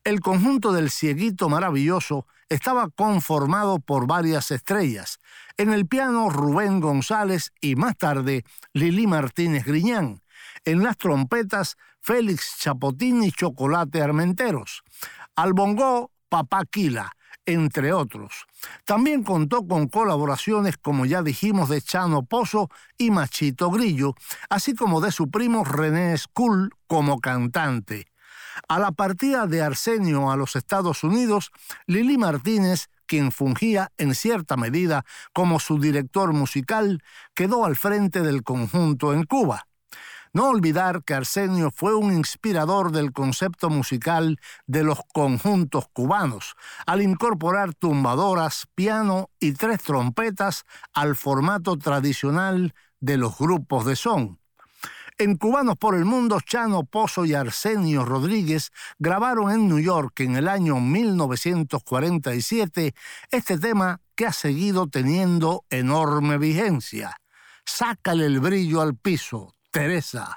El 0.02 0.18
conjunto 0.18 0.72
del 0.72 0.90
Cieguito 0.90 1.48
Maravilloso 1.48 2.26
estaba 2.48 2.88
conformado 2.88 3.78
por 3.78 4.08
varias 4.08 4.50
estrellas. 4.50 5.20
En 5.56 5.72
el 5.72 5.86
piano 5.86 6.28
Rubén 6.28 6.80
González 6.80 7.52
y 7.60 7.76
más 7.76 7.96
tarde 7.96 8.44
Lili 8.72 9.06
Martínez 9.06 9.64
Griñán. 9.64 10.22
En 10.64 10.82
las 10.82 10.96
trompetas 10.96 11.76
Félix 12.00 12.56
Chapotín 12.58 13.22
y 13.22 13.30
Chocolate 13.30 14.02
Armenteros. 14.02 14.82
Al 15.36 15.52
bongo 15.52 16.10
Papá 16.28 16.64
Quila, 16.64 17.12
entre 17.48 17.94
otros. 17.94 18.46
También 18.84 19.22
contó 19.22 19.66
con 19.66 19.88
colaboraciones, 19.88 20.76
como 20.76 21.06
ya 21.06 21.22
dijimos, 21.22 21.70
de 21.70 21.80
Chano 21.80 22.22
Pozo 22.24 22.68
y 22.98 23.10
Machito 23.10 23.70
Grillo, 23.70 24.14
así 24.50 24.74
como 24.74 25.00
de 25.00 25.12
su 25.12 25.30
primo 25.30 25.64
René 25.64 26.16
Skull 26.18 26.70
como 26.86 27.20
cantante. 27.20 28.06
A 28.68 28.78
la 28.78 28.92
partida 28.92 29.46
de 29.46 29.62
Arsenio 29.62 30.30
a 30.30 30.36
los 30.36 30.56
Estados 30.56 31.04
Unidos, 31.04 31.50
Lili 31.86 32.18
Martínez, 32.18 32.90
quien 33.06 33.32
fungía 33.32 33.92
en 33.96 34.14
cierta 34.14 34.58
medida 34.58 35.06
como 35.32 35.58
su 35.58 35.78
director 35.78 36.34
musical, 36.34 37.02
quedó 37.34 37.64
al 37.64 37.76
frente 37.76 38.20
del 38.20 38.42
conjunto 38.42 39.14
en 39.14 39.24
Cuba. 39.24 39.67
No 40.38 40.50
olvidar 40.50 41.02
que 41.02 41.14
Arsenio 41.14 41.72
fue 41.74 41.96
un 41.96 42.12
inspirador 42.12 42.92
del 42.92 43.12
concepto 43.12 43.70
musical 43.70 44.38
de 44.68 44.84
los 44.84 45.00
conjuntos 45.12 45.88
cubanos, 45.92 46.54
al 46.86 47.02
incorporar 47.02 47.74
tumbadoras, 47.74 48.68
piano 48.76 49.30
y 49.40 49.54
tres 49.54 49.82
trompetas 49.82 50.64
al 50.94 51.16
formato 51.16 51.76
tradicional 51.76 52.72
de 53.00 53.16
los 53.16 53.36
grupos 53.36 53.84
de 53.84 53.96
son. 53.96 54.38
En 55.18 55.34
Cubanos 55.34 55.76
por 55.76 55.96
el 55.96 56.04
Mundo, 56.04 56.38
Chano 56.40 56.84
Pozo 56.84 57.24
y 57.24 57.34
Arsenio 57.34 58.04
Rodríguez 58.04 58.70
grabaron 59.00 59.50
en 59.50 59.66
New 59.66 59.80
York 59.80 60.20
en 60.20 60.36
el 60.36 60.46
año 60.46 60.78
1947 60.78 62.94
este 63.32 63.58
tema 63.58 64.00
que 64.14 64.26
ha 64.26 64.32
seguido 64.32 64.86
teniendo 64.86 65.64
enorme 65.68 66.38
vigencia. 66.38 67.16
Sácale 67.64 68.26
el 68.26 68.38
brillo 68.38 68.80
al 68.80 68.94
piso, 68.94 69.57
Teresa. 69.70 70.36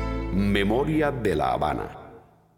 Memoria 0.33 1.11
de 1.11 1.35
La 1.35 1.51
Habana. 1.51 1.89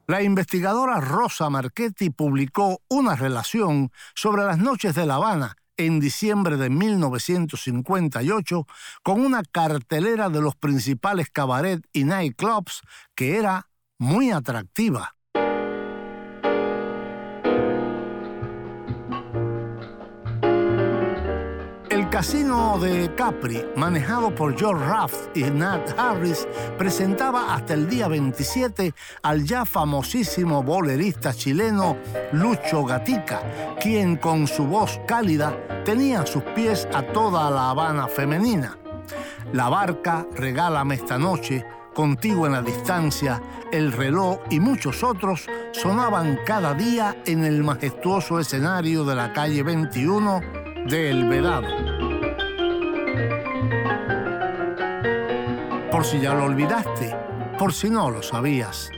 La 0.05 0.21
investigadora 0.21 0.99
Rosa 0.99 1.49
Marchetti 1.49 2.11
publicó 2.11 2.81
una 2.87 3.15
relación 3.15 3.91
sobre 4.13 4.43
las 4.43 4.59
noches 4.59 4.93
de 4.93 5.07
La 5.07 5.15
Habana 5.15 5.55
en 5.75 5.99
diciembre 5.99 6.57
de 6.57 6.69
1958 6.69 8.67
con 9.01 9.25
una 9.25 9.41
cartelera 9.43 10.29
de 10.29 10.41
los 10.41 10.55
principales 10.55 11.31
cabaret 11.31 11.83
y 11.93 12.03
nightclubs 12.03 12.81
que 13.15 13.37
era 13.37 13.69
muy 13.97 14.29
atractiva. 14.29 15.15
Casino 22.23 22.79
de 22.79 23.13
Capri, 23.15 23.65
manejado 23.75 24.33
por 24.33 24.57
George 24.57 24.85
Raft 24.85 25.35
y 25.35 25.43
Nat 25.43 25.93
Harris, 25.99 26.47
presentaba 26.77 27.53
hasta 27.53 27.73
el 27.73 27.89
día 27.89 28.07
27 28.07 28.93
al 29.23 29.43
ya 29.43 29.65
famosísimo 29.65 30.63
bolerista 30.63 31.33
chileno 31.33 31.97
Lucho 32.31 32.85
Gatica, 32.85 33.75
quien 33.81 34.15
con 34.15 34.47
su 34.47 34.65
voz 34.65 35.01
cálida 35.05 35.53
tenía 35.83 36.21
a 36.21 36.25
sus 36.25 36.43
pies 36.55 36.87
a 36.93 37.03
toda 37.03 37.51
la 37.51 37.71
Habana 37.71 38.07
femenina. 38.07 38.77
La 39.51 39.67
barca, 39.67 40.25
Regálame 40.33 40.95
esta 40.95 41.17
noche, 41.17 41.65
Contigo 41.93 42.45
en 42.45 42.53
la 42.53 42.61
distancia, 42.61 43.41
El 43.69 43.91
reloj 43.91 44.39
y 44.49 44.61
muchos 44.61 45.03
otros 45.03 45.45
sonaban 45.73 46.39
cada 46.45 46.73
día 46.73 47.17
en 47.25 47.43
el 47.43 47.65
majestuoso 47.65 48.39
escenario 48.39 49.03
de 49.03 49.13
la 49.13 49.33
calle 49.33 49.61
21 49.61 50.41
de 50.87 51.11
El 51.11 51.27
Vedado. 51.27 51.82
Por 55.93 56.05
si 56.05 56.19
ya 56.19 56.33
lo 56.33 56.45
olvidaste, 56.45 57.15
por 57.59 57.71
si 57.71 57.87
no 57.87 58.09
lo 58.09 58.23
sabías. 58.23 58.89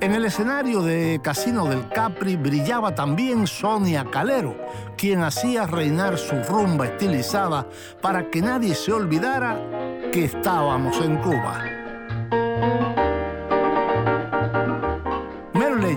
En 0.00 0.12
el 0.12 0.24
escenario 0.24 0.82
de 0.82 1.20
Casino 1.22 1.66
del 1.66 1.88
Capri 1.88 2.34
brillaba 2.34 2.96
también 2.96 3.46
Sonia 3.46 4.04
Calero, 4.10 4.56
quien 4.96 5.22
hacía 5.22 5.68
reinar 5.68 6.18
su 6.18 6.34
rumba 6.42 6.86
estilizada 6.86 7.68
para 8.00 8.28
que 8.28 8.42
nadie 8.42 8.74
se 8.74 8.90
olvidara 8.90 9.56
que 10.10 10.24
estábamos 10.24 11.00
en 11.00 11.18
Cuba. 11.18 11.81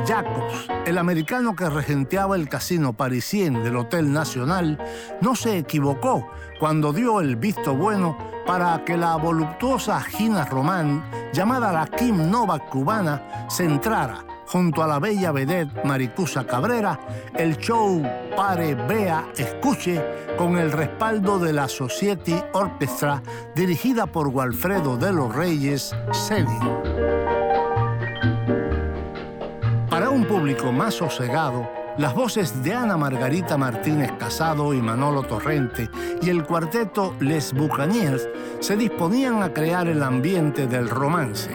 Jacobs, 0.06 0.68
el 0.86 0.98
americano 0.98 1.56
que 1.56 1.70
regenteaba 1.70 2.36
el 2.36 2.50
casino 2.50 2.94
parisien 2.94 3.64
del 3.64 3.78
Hotel 3.78 4.12
Nacional, 4.12 4.78
no 5.22 5.36
se 5.36 5.58
equivocó 5.58 6.28
cuando 6.60 6.94
dio 6.94 7.22
el 7.22 7.36
visto 7.36 7.76
bueno 7.76 8.18
para 8.46 8.84
que 8.86 8.98
la 8.98 9.16
voluptuosa 9.16 10.02
Gina 10.02 10.46
Román, 10.46 11.04
llamada 11.34 11.72
la 11.72 11.88
Kim 11.88 12.30
Novak 12.30 12.70
cubana, 12.70 13.48
se 13.50 13.66
entrara 13.66 14.26
junto 14.48 14.84
a 14.84 14.88
la 14.88 15.00
bella 15.00 15.32
vedette 15.32 15.84
Maricusa 15.84 16.46
Cabrera, 16.46 17.00
el 17.34 17.58
show 17.58 18.02
Pare, 18.36 18.76
Vea, 18.76 19.26
Escuche, 19.38 20.02
con 20.38 20.58
el 20.58 20.72
respaldo 20.72 21.40
de 21.40 21.54
la 21.54 21.68
Society 21.68 22.36
Orchestra, 22.54 23.22
dirigida 23.56 24.06
por 24.06 24.28
Walfredo 24.28 24.98
de 24.98 25.14
los 25.14 25.34
Reyes 25.34 25.96
Sedin. 26.12 27.45
Un 30.16 30.24
público 30.24 30.72
más 30.72 30.94
sosegado, 30.94 31.70
las 31.98 32.16
voces 32.16 32.64
de 32.64 32.74
Ana 32.74 32.96
Margarita 32.96 33.58
Martínez 33.58 34.14
Casado 34.18 34.74
y 34.74 34.82
Manolo 34.82 35.24
Torrente 35.24 35.90
y 36.22 36.30
el 36.30 36.46
cuarteto 36.46 37.14
Les 37.20 37.52
Bucaniers 37.52 38.30
se 38.62 38.78
disponían 38.78 39.44
a 39.44 39.54
crear 39.54 39.90
el 39.90 40.02
ambiente 40.02 40.68
del 40.68 40.88
romance. 40.88 41.50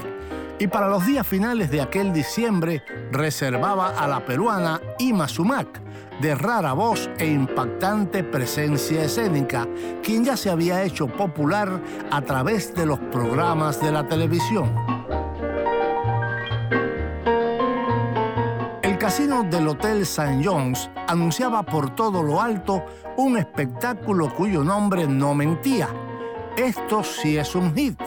Y 0.59 0.67
para 0.67 0.89
los 0.89 1.07
días 1.07 1.27
finales 1.27 1.71
de 1.71 1.81
aquel 1.81 2.13
diciembre 2.13 2.83
reservaba 3.11 3.99
a 3.99 4.07
la 4.07 4.27
peruana 4.27 4.79
Ima 4.99 5.27
Sumac, 5.27 5.81
de 6.21 6.35
rara 6.35 6.75
voz 6.75 7.09
e 7.17 7.29
impactante 7.29 8.23
presencia 8.23 9.05
escénica, 9.05 9.67
quien 10.03 10.23
ya 10.23 10.37
se 10.37 10.51
había 10.51 10.85
hecho 10.85 11.07
popular 11.07 11.81
a 12.11 12.21
través 12.21 12.75
de 12.75 12.85
los 12.85 12.99
programas 12.99 13.81
de 13.81 13.91
la 13.91 14.07
televisión. 14.07 14.90
Casino 19.11 19.43
del 19.43 19.67
Hotel 19.67 20.03
St. 20.03 20.41
John's 20.41 20.89
anunciaba 21.09 21.65
por 21.65 21.97
todo 21.97 22.23
lo 22.23 22.41
alto 22.41 22.85
un 23.17 23.37
espectáculo 23.39 24.33
cuyo 24.33 24.63
nombre 24.63 25.09
no 25.09 25.35
mentía. 25.35 25.89
Esto 26.57 27.03
sí 27.03 27.37
es 27.37 27.57
un 27.57 27.75
hit. 27.75 28.01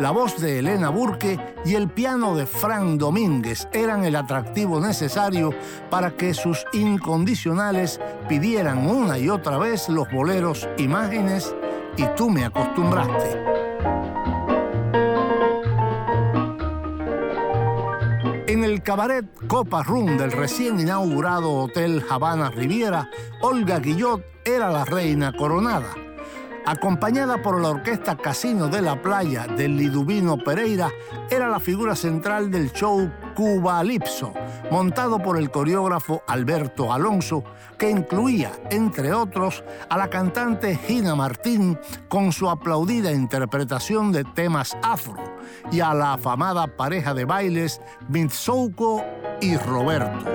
La 0.00 0.10
voz 0.10 0.40
de 0.40 0.58
Elena 0.58 0.90
Burke 0.90 1.38
y 1.64 1.76
el 1.76 1.88
piano 1.88 2.34
de 2.34 2.44
Frank 2.44 2.98
Domínguez 2.98 3.68
eran 3.72 4.04
el 4.04 4.16
atractivo 4.16 4.80
necesario 4.80 5.54
para 5.90 6.16
que 6.16 6.34
sus 6.34 6.66
incondicionales 6.72 8.00
pidieran 8.28 8.84
una 8.84 9.16
y 9.16 9.28
otra 9.28 9.58
vez 9.58 9.88
los 9.88 10.10
boleros 10.10 10.68
Imágenes 10.76 11.54
y 11.96 12.04
tú 12.16 12.30
me 12.30 12.44
acostumbraste. 12.44 14.27
En 18.48 18.64
el 18.64 18.82
cabaret 18.82 19.26
Copa 19.46 19.82
Room 19.82 20.16
del 20.16 20.32
recién 20.32 20.80
inaugurado 20.80 21.52
Hotel 21.52 22.02
Habana 22.08 22.50
Riviera, 22.50 23.10
Olga 23.42 23.78
Guillot 23.78 24.24
era 24.42 24.70
la 24.70 24.86
reina 24.86 25.34
coronada. 25.34 26.07
Acompañada 26.68 27.40
por 27.40 27.62
la 27.62 27.70
orquesta 27.70 28.14
Casino 28.14 28.68
de 28.68 28.82
la 28.82 29.00
Playa 29.00 29.46
del 29.46 29.74
Liduvino 29.74 30.36
Pereira, 30.36 30.90
era 31.30 31.48
la 31.48 31.60
figura 31.60 31.96
central 31.96 32.50
del 32.50 32.72
show 32.72 33.10
Cuba 33.34 33.82
Lipso, 33.82 34.34
montado 34.70 35.18
por 35.18 35.38
el 35.38 35.50
coreógrafo 35.50 36.22
Alberto 36.26 36.92
Alonso, 36.92 37.42
que 37.78 37.88
incluía, 37.88 38.52
entre 38.70 39.14
otros, 39.14 39.64
a 39.88 39.96
la 39.96 40.10
cantante 40.10 40.76
Gina 40.76 41.14
Martín 41.14 41.78
con 42.06 42.32
su 42.32 42.50
aplaudida 42.50 43.12
interpretación 43.12 44.12
de 44.12 44.24
temas 44.24 44.76
afro 44.82 45.16
y 45.72 45.80
a 45.80 45.94
la 45.94 46.12
afamada 46.12 46.66
pareja 46.66 47.14
de 47.14 47.24
bailes 47.24 47.80
Mitsouko 48.10 49.02
y 49.40 49.56
Roberto. 49.56 50.26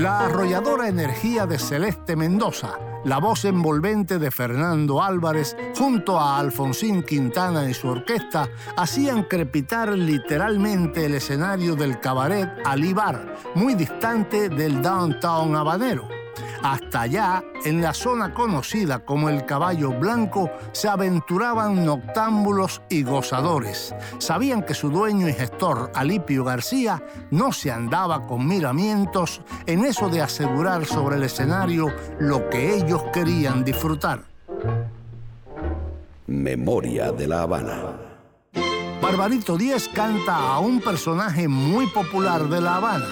La 0.00 0.20
arrolladora 0.20 0.88
energía 0.88 1.44
de 1.44 1.58
Celeste 1.58 2.16
Mendoza, 2.16 2.78
la 3.04 3.18
voz 3.18 3.44
envolvente 3.44 4.18
de 4.18 4.30
Fernando 4.30 5.02
Álvarez, 5.02 5.54
junto 5.76 6.18
a 6.18 6.38
Alfonsín 6.38 7.02
Quintana 7.02 7.68
y 7.68 7.74
su 7.74 7.88
orquesta, 7.88 8.48
hacían 8.78 9.24
crepitar 9.24 9.90
literalmente 9.90 11.04
el 11.04 11.16
escenario 11.16 11.76
del 11.76 12.00
cabaret 12.00 12.48
Alibar, 12.64 13.36
muy 13.54 13.74
distante 13.74 14.48
del 14.48 14.80
downtown 14.80 15.54
habanero. 15.54 16.19
Hasta 16.62 17.02
allá, 17.02 17.42
en 17.64 17.80
la 17.80 17.94
zona 17.94 18.34
conocida 18.34 18.98
como 19.00 19.28
el 19.28 19.46
Caballo 19.46 19.92
Blanco, 19.92 20.50
se 20.72 20.88
aventuraban 20.88 21.84
noctámbulos 21.84 22.82
y 22.88 23.02
gozadores. 23.02 23.94
Sabían 24.18 24.62
que 24.62 24.74
su 24.74 24.90
dueño 24.90 25.28
y 25.28 25.32
gestor, 25.32 25.90
Alipio 25.94 26.44
García, 26.44 27.02
no 27.30 27.52
se 27.52 27.70
andaba 27.70 28.26
con 28.26 28.46
miramientos 28.46 29.42
en 29.66 29.84
eso 29.84 30.08
de 30.08 30.20
asegurar 30.20 30.84
sobre 30.84 31.16
el 31.16 31.22
escenario 31.22 31.86
lo 32.18 32.48
que 32.50 32.76
ellos 32.76 33.02
querían 33.12 33.64
disfrutar. 33.64 34.24
Memoria 36.26 37.10
de 37.10 37.26
la 37.26 37.42
Habana. 37.42 38.10
Barbarito 39.00 39.56
Díez 39.56 39.88
canta 39.88 40.54
a 40.54 40.58
un 40.60 40.80
personaje 40.80 41.48
muy 41.48 41.86
popular 41.88 42.48
de 42.48 42.60
La 42.60 42.76
Habana, 42.76 43.08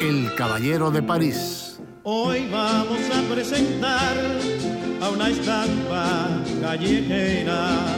el 0.00 0.34
Caballero 0.36 0.90
de 0.90 1.02
París. 1.02 1.61
Hoy 2.04 2.48
vamos 2.50 2.98
a 3.14 3.32
presentar 3.32 4.16
a 5.00 5.08
una 5.10 5.28
estampa 5.28 6.28
callejera 6.60 7.96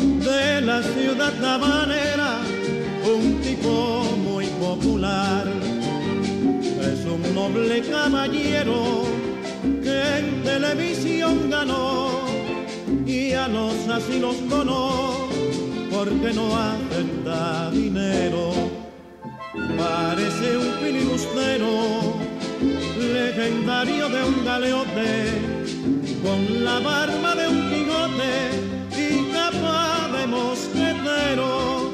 de 0.00 0.60
la 0.60 0.82
ciudad 0.82 1.44
habanera, 1.44 2.40
un 3.04 3.40
tipo 3.42 4.02
muy 4.24 4.46
popular. 4.46 5.46
Es 6.80 7.04
un 7.04 7.32
noble 7.32 7.82
caballero 7.82 9.04
que 9.62 10.18
en 10.18 10.42
televisión 10.42 11.48
ganó 11.48 12.10
y 13.06 13.34
a 13.34 13.46
los 13.46 13.88
así 13.88 14.18
los 14.18 14.34
conozco 14.50 15.28
porque 15.92 16.32
no 16.34 16.56
acepta 16.56 17.70
dinero. 17.70 18.52
Parece 19.78 20.56
un 20.56 20.72
filibustero, 20.82 22.14
legendario 23.12 24.08
de 24.08 24.24
un 24.24 24.44
galeote, 24.44 25.10
con 26.22 26.64
la 26.64 26.78
barba 26.80 27.34
de 27.34 27.48
un 27.48 27.60
quijote 27.70 28.34
y 28.96 29.32
capa 29.32 30.08
de 30.16 30.26
mosquetero, 30.26 31.92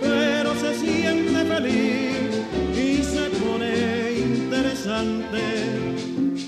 pero 0.00 0.54
se 0.54 0.78
siente 0.78 1.44
feliz 1.44 2.30
y 2.76 3.02
se 3.02 3.30
pone 3.40 4.12
interesante 4.18 5.42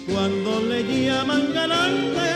cuando 0.06 0.60
le 0.68 0.82
llaman 0.82 1.52
galante 1.52 2.29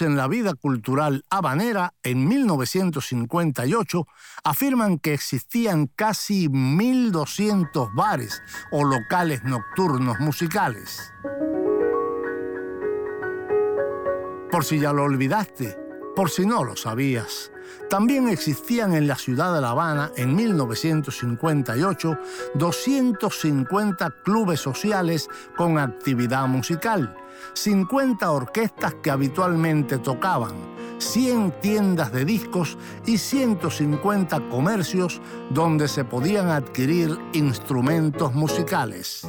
En 0.00 0.16
la 0.16 0.26
vida 0.26 0.54
cultural 0.54 1.24
habanera 1.28 1.92
en 2.02 2.26
1958 2.26 4.06
afirman 4.42 4.98
que 4.98 5.12
existían 5.12 5.86
casi 5.86 6.48
1.200 6.48 7.94
bares 7.94 8.42
o 8.70 8.84
locales 8.84 9.44
nocturnos 9.44 10.18
musicales. 10.18 11.12
Por 14.50 14.64
si 14.64 14.80
ya 14.80 14.92
lo 14.92 15.04
olvidaste, 15.04 15.76
por 16.16 16.30
si 16.30 16.46
no 16.46 16.64
lo 16.64 16.74
sabías, 16.74 17.51
también 17.88 18.28
existían 18.28 18.94
en 18.94 19.06
la 19.06 19.16
ciudad 19.16 19.54
de 19.54 19.60
La 19.60 19.70
Habana 19.70 20.10
en 20.16 20.34
1958 20.34 22.18
250 22.54 24.10
clubes 24.22 24.60
sociales 24.60 25.28
con 25.56 25.78
actividad 25.78 26.46
musical, 26.46 27.14
50 27.54 28.30
orquestas 28.30 28.94
que 29.02 29.10
habitualmente 29.10 29.98
tocaban, 29.98 30.52
100 30.98 31.60
tiendas 31.60 32.12
de 32.12 32.24
discos 32.24 32.78
y 33.04 33.18
150 33.18 34.48
comercios 34.48 35.20
donde 35.50 35.88
se 35.88 36.04
podían 36.04 36.48
adquirir 36.48 37.18
instrumentos 37.32 38.34
musicales. 38.34 39.26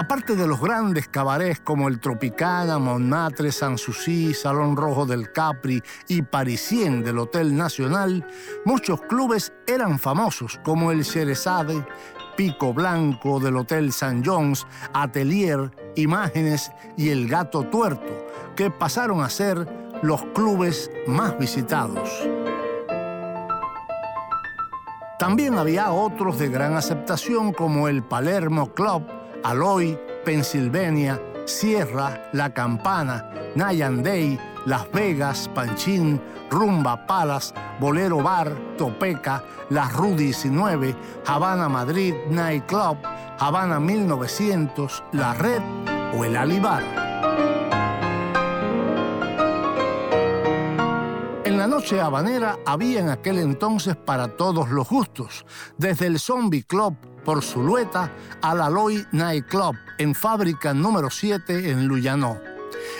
Aparte 0.00 0.34
de 0.34 0.46
los 0.46 0.58
grandes 0.62 1.08
cabarets 1.08 1.60
como 1.60 1.86
el 1.86 2.00
Tropicana, 2.00 2.78
Montmartre, 2.78 3.52
Sanssouci, 3.52 4.32
Salón 4.32 4.74
Rojo 4.74 5.04
del 5.04 5.30
Capri 5.30 5.82
y 6.08 6.22
Parisien 6.22 7.02
del 7.02 7.18
Hotel 7.18 7.54
Nacional, 7.54 8.26
muchos 8.64 9.02
clubes 9.02 9.52
eran 9.66 9.98
famosos 9.98 10.58
como 10.64 10.90
el 10.90 11.02
Sherezade, 11.02 11.86
Pico 12.34 12.72
Blanco 12.72 13.40
del 13.40 13.56
Hotel 13.56 13.88
St. 13.90 14.22
John's, 14.24 14.66
Atelier, 14.94 15.70
Imágenes 15.96 16.72
y 16.96 17.10
El 17.10 17.28
Gato 17.28 17.64
Tuerto, 17.64 18.26
que 18.56 18.70
pasaron 18.70 19.20
a 19.20 19.28
ser 19.28 19.68
los 20.00 20.24
clubes 20.32 20.90
más 21.08 21.38
visitados. 21.38 22.08
También 25.18 25.58
había 25.58 25.92
otros 25.92 26.38
de 26.38 26.48
gran 26.48 26.74
aceptación 26.74 27.52
como 27.52 27.86
el 27.88 28.02
Palermo 28.02 28.72
Club, 28.72 29.19
Aloy, 29.42 29.98
Pennsylvania, 30.24 31.20
Sierra, 31.46 32.28
La 32.32 32.52
Campana, 32.52 33.30
Nayandey, 33.54 34.38
Las 34.66 34.90
Vegas, 34.92 35.48
Panchín, 35.54 36.20
Rumba 36.50 37.06
Palace, 37.06 37.54
Bolero 37.80 38.22
Bar, 38.22 38.52
Topeca, 38.76 39.42
La 39.70 39.88
Rue 39.88 40.14
19, 40.16 40.94
Habana 41.26 41.68
Madrid 41.68 42.14
Night 42.30 42.66
Club, 42.66 42.98
Habana 43.38 43.80
1900, 43.80 45.04
La 45.12 45.32
Red 45.34 45.62
o 46.16 46.24
el 46.24 46.36
Alibar. 46.36 46.82
En 51.44 51.56
la 51.56 51.66
noche 51.66 52.00
habanera 52.00 52.58
había 52.66 53.00
en 53.00 53.08
aquel 53.08 53.38
entonces 53.38 53.96
para 53.96 54.28
todos 54.28 54.68
los 54.68 54.88
gustos, 54.88 55.44
desde 55.78 56.06
el 56.06 56.20
Zombie 56.20 56.64
Club 56.64 56.96
por 57.24 57.42
Zulueta 57.42 58.10
al 58.42 58.60
Aloy 58.60 59.06
Night 59.12 59.46
Club 59.46 59.76
en 59.98 60.14
fábrica 60.14 60.74
número 60.74 61.10
7 61.10 61.70
en 61.70 61.86
Luyanó. 61.86 62.40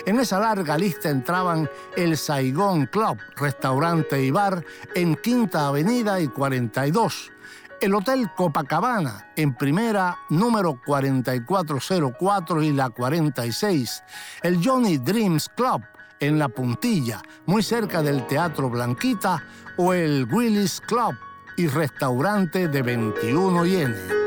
En 0.05 0.19
esa 0.19 0.39
larga 0.39 0.77
lista 0.77 1.09
entraban 1.09 1.69
el 1.95 2.17
Saigón 2.17 2.85
Club, 2.87 3.17
restaurante 3.35 4.23
y 4.23 4.31
bar 4.31 4.63
en 4.95 5.15
Quinta 5.15 5.67
Avenida 5.67 6.19
y 6.19 6.27
42, 6.27 7.31
el 7.81 7.95
Hotel 7.95 8.29
Copacabana 8.35 9.31
en 9.35 9.55
primera 9.55 10.17
número 10.29 10.79
4404 10.85 12.63
y 12.63 12.71
la 12.73 12.89
46, 12.89 14.03
el 14.43 14.63
Johnny 14.63 14.97
Dreams 14.97 15.49
Club 15.55 15.81
en 16.19 16.37
La 16.37 16.47
Puntilla, 16.47 17.21
muy 17.47 17.63
cerca 17.63 18.01
del 18.03 18.25
Teatro 18.27 18.69
Blanquita, 18.69 19.43
o 19.77 19.93
el 19.93 20.27
Willis 20.31 20.79
Club 20.81 21.15
y 21.57 21.67
restaurante 21.67 22.67
de 22.67 22.81
21 22.81 23.65
yenes. 23.65 24.21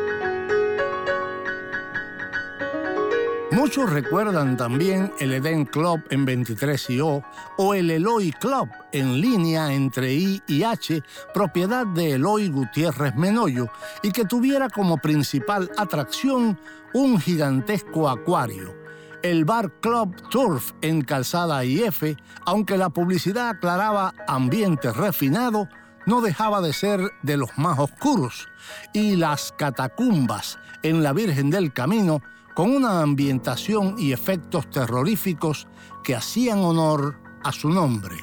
Muchos 3.54 3.88
recuerdan 3.88 4.56
también 4.56 5.12
el 5.20 5.32
Eden 5.32 5.64
Club 5.64 6.02
en 6.10 6.24
23 6.24 6.90
y 6.90 7.00
O 7.00 7.22
o 7.56 7.74
el 7.74 7.88
Eloy 7.88 8.32
Club 8.32 8.68
en 8.90 9.20
línea 9.20 9.72
entre 9.72 10.12
I 10.12 10.42
y 10.48 10.64
H, 10.64 11.02
propiedad 11.32 11.86
de 11.86 12.14
Eloy 12.14 12.48
Gutiérrez 12.48 13.14
Menoyo, 13.14 13.68
y 14.02 14.10
que 14.10 14.24
tuviera 14.24 14.68
como 14.68 14.98
principal 14.98 15.70
atracción 15.76 16.58
un 16.94 17.20
gigantesco 17.20 18.08
acuario. 18.08 18.74
El 19.22 19.44
Bar 19.44 19.70
Club 19.80 20.16
Turf 20.30 20.72
en 20.82 21.02
Calzada 21.02 21.64
IF, 21.64 22.16
aunque 22.44 22.76
la 22.76 22.90
publicidad 22.90 23.50
aclaraba 23.50 24.12
ambiente 24.26 24.92
refinado, 24.92 25.68
no 26.06 26.20
dejaba 26.20 26.60
de 26.60 26.72
ser 26.72 27.12
de 27.22 27.36
los 27.36 27.56
más 27.56 27.78
oscuros. 27.78 28.48
Y 28.92 29.16
las 29.16 29.52
catacumbas 29.52 30.58
en 30.82 31.02
la 31.02 31.12
Virgen 31.12 31.50
del 31.50 31.72
Camino, 31.72 32.22
con 32.54 32.74
una 32.74 33.00
ambientación 33.00 33.96
y 33.98 34.12
efectos 34.12 34.68
terroríficos 34.70 35.66
que 36.02 36.14
hacían 36.14 36.58
honor 36.58 37.16
a 37.42 37.52
su 37.52 37.70
nombre. 37.70 38.16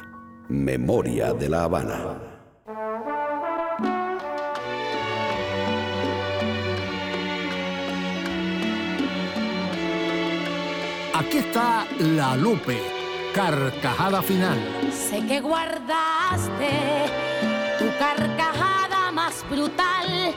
Memoria 0.48 1.34
de 1.34 1.50
la 1.50 1.64
Habana. 1.64 1.98
Aquí 11.14 11.38
está 11.38 11.86
La 12.00 12.36
Lupe, 12.36 12.82
carcajada 13.34 14.22
final. 14.22 14.58
Sé 14.92 15.26
que 15.28 15.40
guardaste 15.40 17.41
tu 17.82 17.88
carcajada 17.98 19.12
más 19.12 19.44
brutal 19.50 20.36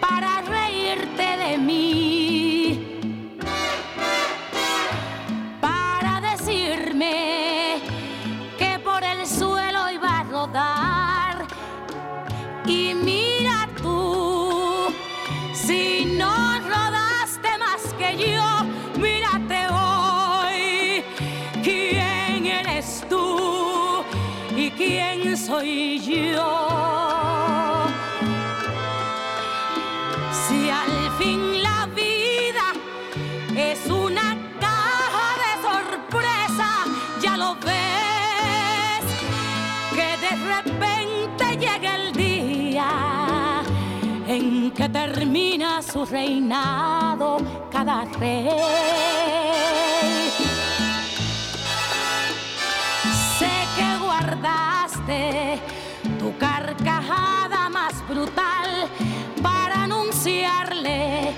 para 0.00 0.42
reírte 0.42 1.28
de 1.44 1.58
mí. 1.58 3.00
Para 5.60 6.20
decirme 6.20 7.80
que 8.56 8.78
por 8.78 9.02
el 9.02 9.26
suelo 9.26 9.90
iba 9.90 10.20
a 10.20 10.22
rodar. 10.22 11.46
Y 12.64 12.94
mira 12.94 13.68
tú, 13.82 14.94
si 15.54 16.04
no 16.16 16.60
rodaste 16.60 17.50
más 17.58 17.82
que 17.98 18.10
yo, 18.24 18.50
mírate 19.04 19.60
hoy. 19.82 21.04
¿Quién 21.64 22.46
eres 22.46 23.04
tú 23.08 23.47
quién 24.76 25.36
soy 25.36 25.98
yo? 26.00 27.86
Si 30.32 30.70
al 30.70 31.10
fin 31.18 31.62
la 31.62 31.86
vida 31.94 32.66
es 33.56 33.90
una 33.90 34.36
caja 34.60 35.28
de 35.42 35.52
sorpresa, 35.68 36.68
ya 37.20 37.36
lo 37.36 37.54
ves, 37.56 39.04
que 39.94 40.08
de 40.26 40.32
repente 40.54 41.56
llega 41.56 41.96
el 41.96 42.12
día 42.12 43.62
en 44.26 44.70
que 44.72 44.88
termina 44.88 45.82
su 45.82 46.04
reinado 46.04 47.38
cada 47.70 48.04
rey. 48.18 49.67
Tu 56.18 56.36
carcajada 56.38 57.68
más 57.68 58.06
brutal 58.08 58.88
para 59.42 59.82
anunciarle 59.84 61.32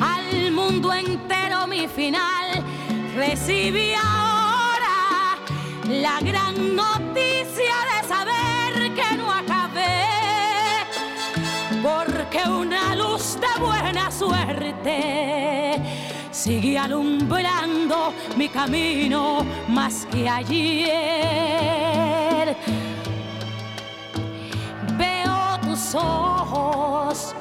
al 0.00 0.52
mundo 0.52 0.92
entero 0.92 1.66
mi 1.66 1.88
final. 1.88 2.64
Recibí 3.14 3.94
ahora 3.94 5.38
la 5.88 6.20
gran 6.20 6.76
noticia 6.76 7.74
de 7.90 8.02
saber 8.06 8.92
que 8.94 9.16
no 9.16 9.32
acabé, 9.32 10.04
porque 11.82 12.40
una 12.48 12.94
luz 12.94 13.38
de 13.40 13.60
buena 13.60 14.10
suerte 14.10 15.80
sigue 16.30 16.78
alumbrando 16.78 18.12
mi 18.36 18.48
camino 18.48 19.44
más 19.68 20.06
que 20.10 20.28
ayer. 20.28 21.36
Ojos 25.94 27.34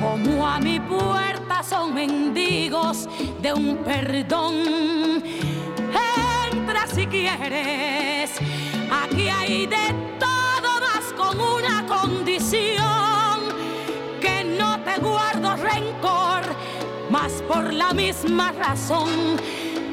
como 0.00 0.46
a 0.46 0.60
mi 0.60 0.78
puerta 0.78 1.62
son 1.62 1.94
mendigos 1.94 3.08
de 3.42 3.52
un 3.52 3.76
perdón. 3.78 4.54
Entra 6.52 6.86
si 6.86 7.06
quieres, 7.06 8.30
aquí 8.90 9.28
hay 9.28 9.66
de 9.66 9.94
todo 10.18 10.80
más 10.80 11.12
con 11.16 11.40
una 11.40 11.84
condición, 11.86 13.40
que 14.20 14.44
no 14.44 14.78
te 14.80 15.00
guardo 15.00 15.56
rencor, 15.56 16.42
mas 17.10 17.42
por 17.48 17.72
la 17.72 17.92
misma 17.92 18.52
razón 18.52 19.08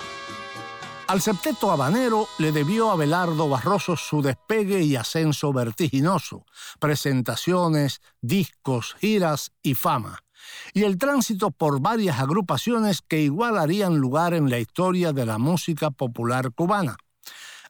Al 1.11 1.19
septeto 1.19 1.69
habanero 1.69 2.29
le 2.37 2.53
debió 2.53 2.89
a 2.89 2.95
Belardo 2.95 3.49
Barroso 3.49 3.97
su 3.97 4.21
despegue 4.21 4.81
y 4.81 4.95
ascenso 4.95 5.51
vertiginoso, 5.51 6.45
presentaciones, 6.79 7.99
discos, 8.21 8.95
giras 8.97 9.51
y 9.61 9.73
fama, 9.73 10.23
y 10.73 10.83
el 10.83 10.97
tránsito 10.97 11.51
por 11.51 11.81
varias 11.81 12.21
agrupaciones 12.21 13.01
que 13.01 13.19
igual 13.19 13.57
harían 13.57 13.97
lugar 13.97 14.33
en 14.33 14.49
la 14.49 14.59
historia 14.59 15.11
de 15.11 15.25
la 15.25 15.37
música 15.37 15.91
popular 15.91 16.53
cubana. 16.53 16.95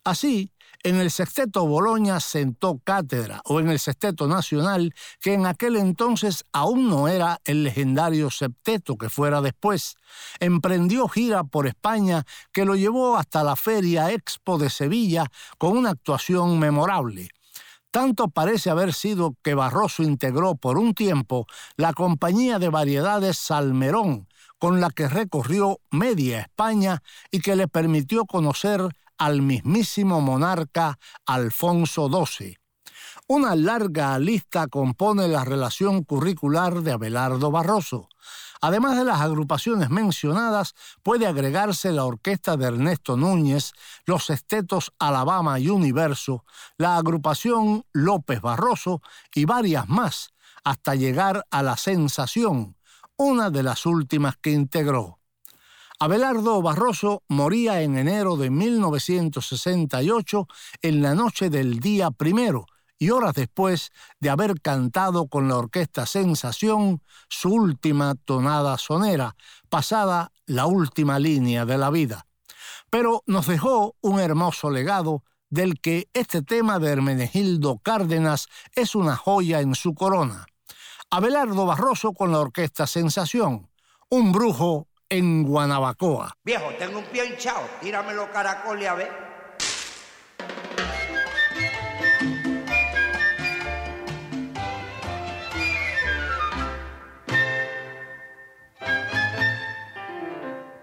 Así, 0.03 0.51
en 0.83 0.95
el 0.95 1.11
Sexteto 1.11 1.65
Boloña 1.65 2.19
sentó 2.19 2.79
cátedra, 2.83 3.41
o 3.45 3.59
en 3.59 3.69
el 3.69 3.79
Sexteto 3.79 4.27
Nacional, 4.27 4.93
que 5.19 5.33
en 5.33 5.45
aquel 5.45 5.75
entonces 5.75 6.45
aún 6.51 6.89
no 6.89 7.07
era 7.07 7.39
el 7.45 7.63
legendario 7.63 8.29
septeto 8.29 8.97
que 8.97 9.09
fuera 9.09 9.41
después. 9.41 9.95
Emprendió 10.39 11.07
gira 11.07 11.43
por 11.43 11.67
España 11.67 12.25
que 12.51 12.65
lo 12.65 12.75
llevó 12.75 13.17
hasta 13.17 13.43
la 13.43 13.55
Feria 13.55 14.11
Expo 14.11 14.57
de 14.57 14.69
Sevilla 14.69 15.25
con 15.57 15.77
una 15.77 15.91
actuación 15.91 16.59
memorable. 16.59 17.29
Tanto 17.91 18.29
parece 18.29 18.69
haber 18.69 18.93
sido 18.93 19.35
que 19.43 19.53
Barroso 19.53 20.01
integró 20.01 20.55
por 20.55 20.77
un 20.77 20.93
tiempo 20.93 21.45
la 21.75 21.91
compañía 21.91 22.57
de 22.57 22.69
variedades 22.69 23.37
Salmerón, 23.37 24.29
con 24.61 24.79
la 24.79 24.91
que 24.91 25.09
recorrió 25.09 25.79
media 25.89 26.41
España 26.41 27.01
y 27.31 27.39
que 27.39 27.55
le 27.55 27.67
permitió 27.67 28.25
conocer 28.25 28.95
al 29.17 29.41
mismísimo 29.41 30.21
monarca 30.21 30.99
Alfonso 31.25 32.07
XII. 32.07 32.59
Una 33.25 33.55
larga 33.55 34.19
lista 34.19 34.67
compone 34.67 35.27
la 35.27 35.43
relación 35.43 36.03
curricular 36.03 36.83
de 36.83 36.91
Abelardo 36.91 37.49
Barroso. 37.49 38.07
Además 38.61 38.99
de 38.99 39.05
las 39.05 39.21
agrupaciones 39.21 39.89
mencionadas, 39.89 40.75
puede 41.01 41.25
agregarse 41.25 41.91
la 41.91 42.05
orquesta 42.05 42.55
de 42.55 42.67
Ernesto 42.67 43.17
Núñez, 43.17 43.73
los 44.05 44.29
estetos 44.29 44.93
Alabama 44.99 45.59
y 45.59 45.69
Universo, 45.69 46.45
la 46.77 46.97
agrupación 46.97 47.83
López 47.93 48.41
Barroso 48.41 49.01
y 49.33 49.45
varias 49.45 49.89
más, 49.89 50.29
hasta 50.63 50.93
llegar 50.93 51.47
a 51.49 51.63
La 51.63 51.77
Sensación, 51.77 52.75
una 53.21 53.51
de 53.51 53.61
las 53.61 53.85
últimas 53.85 54.35
que 54.37 54.49
integró. 54.49 55.19
Abelardo 55.99 56.59
Barroso 56.63 57.21
moría 57.27 57.83
en 57.83 57.95
enero 57.95 58.35
de 58.35 58.49
1968 58.49 60.47
en 60.81 61.03
la 61.03 61.13
noche 61.13 61.51
del 61.51 61.79
día 61.79 62.09
primero 62.09 62.65
y 62.97 63.11
horas 63.11 63.35
después 63.35 63.91
de 64.19 64.31
haber 64.31 64.59
cantado 64.59 65.27
con 65.27 65.47
la 65.47 65.57
orquesta 65.57 66.07
Sensación 66.07 67.03
su 67.29 67.53
última 67.53 68.15
tonada 68.15 68.79
sonera, 68.79 69.35
pasada 69.69 70.31
la 70.47 70.65
última 70.65 71.19
línea 71.19 71.63
de 71.65 71.77
la 71.77 71.91
vida. 71.91 72.25
Pero 72.89 73.21
nos 73.27 73.45
dejó 73.45 73.95
un 74.01 74.19
hermoso 74.19 74.71
legado 74.71 75.23
del 75.51 75.79
que 75.79 76.09
este 76.13 76.41
tema 76.41 76.79
de 76.79 76.89
Hermenegildo 76.89 77.77
Cárdenas 77.83 78.47
es 78.73 78.95
una 78.95 79.15
joya 79.15 79.61
en 79.61 79.75
su 79.75 79.93
corona. 79.93 80.47
Abelardo 81.13 81.65
Barroso 81.65 82.13
con 82.13 82.31
la 82.31 82.39
orquesta 82.39 82.87
Sensación, 82.87 83.69
un 84.09 84.31
brujo 84.31 84.87
en 85.09 85.43
Guanabacoa. 85.43 86.37
Viejo, 86.41 86.69
tengo 86.79 86.99
un 86.99 87.05
pie 87.07 87.25
hinchado, 87.25 87.67
tírame 87.81 88.13
los 88.13 88.29
caracoles 88.29 88.87
a 88.87 88.95
ver. 88.95 89.11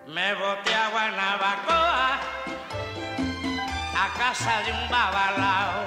Me 0.08 0.34
boté 0.34 0.74
a 0.74 0.90
Guanabacoa, 0.90 2.20
a 3.96 4.18
casa 4.18 4.60
de 4.66 4.72
un 4.72 4.90
babalao, 4.90 5.84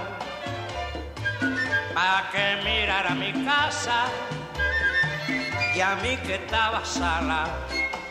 pa' 1.94 2.32
que 2.32 2.60
mirara 2.64 3.14
mi 3.14 3.46
casa 3.46 4.31
a 5.82 5.96
mí 5.96 6.16
que 6.18 6.36
estaba 6.36 6.86
sala. 6.86 7.46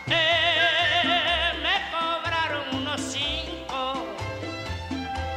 Eh, 0.06 1.52
me 1.62 1.76
cobraron 1.92 2.82
unos 2.82 3.00
cinco, 3.00 4.06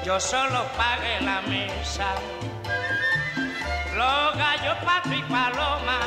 yo 0.03 0.19
solo 0.19 0.65
pagué 0.75 1.21
la 1.21 1.41
mesa. 1.41 2.15
Los 3.95 4.37
gallos, 4.37 4.77
pato 4.83 5.13
y 5.13 5.21
paloma 5.23 5.99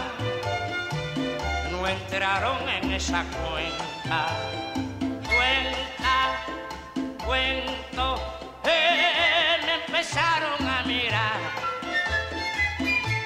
no 1.71 1.87
entraron 1.87 2.69
en 2.69 2.93
esa 2.93 3.25
cuenta. 3.25 4.27
Cuenta, 5.23 6.17
cuento, 7.25 8.21
eh, 8.65 9.81
empezaron 9.87 10.69
a 10.69 10.83
mirar 10.83 11.39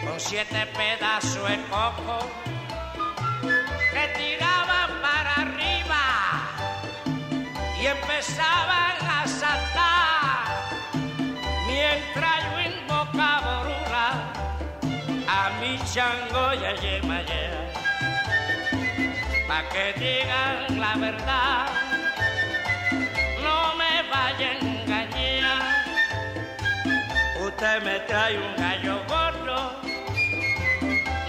con 0.04 0.20
siete 0.20 0.66
pedazos 0.66 1.48
de 1.48 1.62
coco 1.70 2.28
que 3.92 4.08
tiraban 4.18 4.90
para 5.02 5.34
arriba 5.44 6.04
y 7.80 7.86
empezaban 7.86 8.96
a 9.08 9.26
saltar. 9.26 10.44
Mientras 11.66 12.38
yo 12.50 12.60
invocaba 12.60 13.60
Orula 13.60 14.08
a 15.28 15.50
mi 15.60 15.78
chango 15.92 16.54
y 16.54 16.64
a 16.64 16.74
Yemayea 16.74 17.60
pa' 19.48 19.68
que 19.70 19.92
digan 19.98 20.80
la 20.80 20.94
verdad 20.96 21.66
no 23.42 23.74
me 23.74 23.94
vaya 24.10 24.50
a 24.50 24.58
engañar. 24.58 25.62
Usted 27.46 27.82
me 27.82 27.98
trae 28.00 28.38
un 28.38 28.56
gallo 28.56 29.02
gordo 29.08 29.80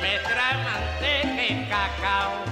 me 0.01 0.17
trae 0.19 0.57
manteca 0.63 1.43
y 1.45 1.69
cacao, 1.69 2.43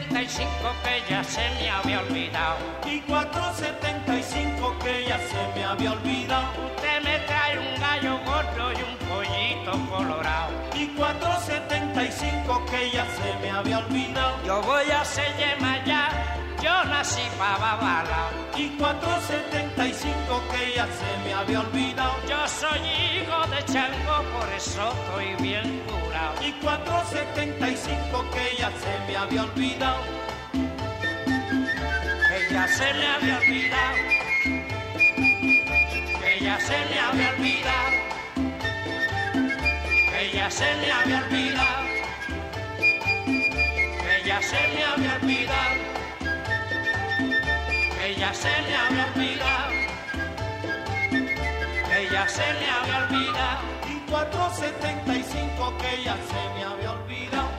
4.75 0.00 0.82
que 0.82 1.10
ya 1.10 1.22
se 1.22 1.40
me 1.60 1.70
había 1.70 2.00
olvidado. 2.00 2.56
Y 2.84 3.00
4.75 3.02 4.78
que 4.78 5.04
ya 5.06 5.18
se 5.18 5.54
me 5.54 5.64
había 5.64 5.92
olvidado. 5.92 6.48
Usted 6.66 7.02
me 7.02 7.18
trae 7.20 7.58
un 7.58 7.80
gallo 7.80 8.18
gordo 8.24 8.72
y 8.72 8.82
un 8.82 9.08
pollito 9.34 9.72
colorado. 9.90 10.52
Y 10.74 10.88
4.75 10.96 12.64
que 12.66 12.90
ya 12.90 13.06
se 13.06 13.38
me 13.40 13.50
había 13.50 13.78
olvidado. 13.78 14.36
Yo 14.44 14.62
voy 14.62 14.90
a 14.90 15.04
ser 15.04 15.24
ya, 15.86 16.08
yo 16.62 16.84
nací 16.84 17.22
pa' 17.38 17.58
babala. 17.58 18.30
Y 18.56 18.70
4.75 18.78 20.40
que 20.50 20.74
ya 20.76 20.86
se 20.86 21.24
me 21.24 21.34
había 21.34 21.60
olvidado. 21.60 22.14
Yo 22.28 22.48
soy 22.48 22.78
hijo 22.78 23.46
de 23.48 23.64
Chango, 23.72 24.22
por 24.38 24.48
eso 24.52 24.92
estoy 24.92 25.42
bien 25.42 25.82
curado. 25.86 26.34
Y 26.40 26.52
4.75 26.62 28.30
que 28.30 28.56
ya 28.58 28.70
se 28.70 29.06
me 29.06 29.16
había 29.16 29.42
olvidado. 29.42 30.02
Que 32.28 32.52
ya 32.54 32.68
se 32.68 32.94
me 32.94 33.06
había 33.06 33.38
olvidado. 33.38 33.96
Que 36.20 36.44
ya 36.44 36.60
se 36.60 36.76
me 36.90 37.00
había 37.00 37.30
olvidado. 37.30 38.03
Que 40.34 40.40
ya 40.40 40.50
se 40.50 40.64
me 40.64 40.90
había 40.90 41.18
olvidado. 41.20 41.84
Que 44.02 44.26
ya 44.26 44.42
se 44.42 44.68
me 44.74 44.84
había 44.84 45.14
olvidado. 45.14 45.76
Que 47.96 48.14
ya 48.16 48.34
se 48.34 48.48
me 48.48 48.74
había 48.74 49.06
olvidado. 49.14 49.70
Que 51.88 52.08
ya 52.10 52.28
se 52.28 52.42
me 52.58 52.68
había 52.68 52.98
olvidado. 53.06 53.62
Y 53.88 54.10
4.75 54.10 55.76
que 55.76 56.02
ya 56.02 56.16
se 56.16 56.42
me 56.56 56.64
había 56.64 56.90
olvidado. 56.90 57.50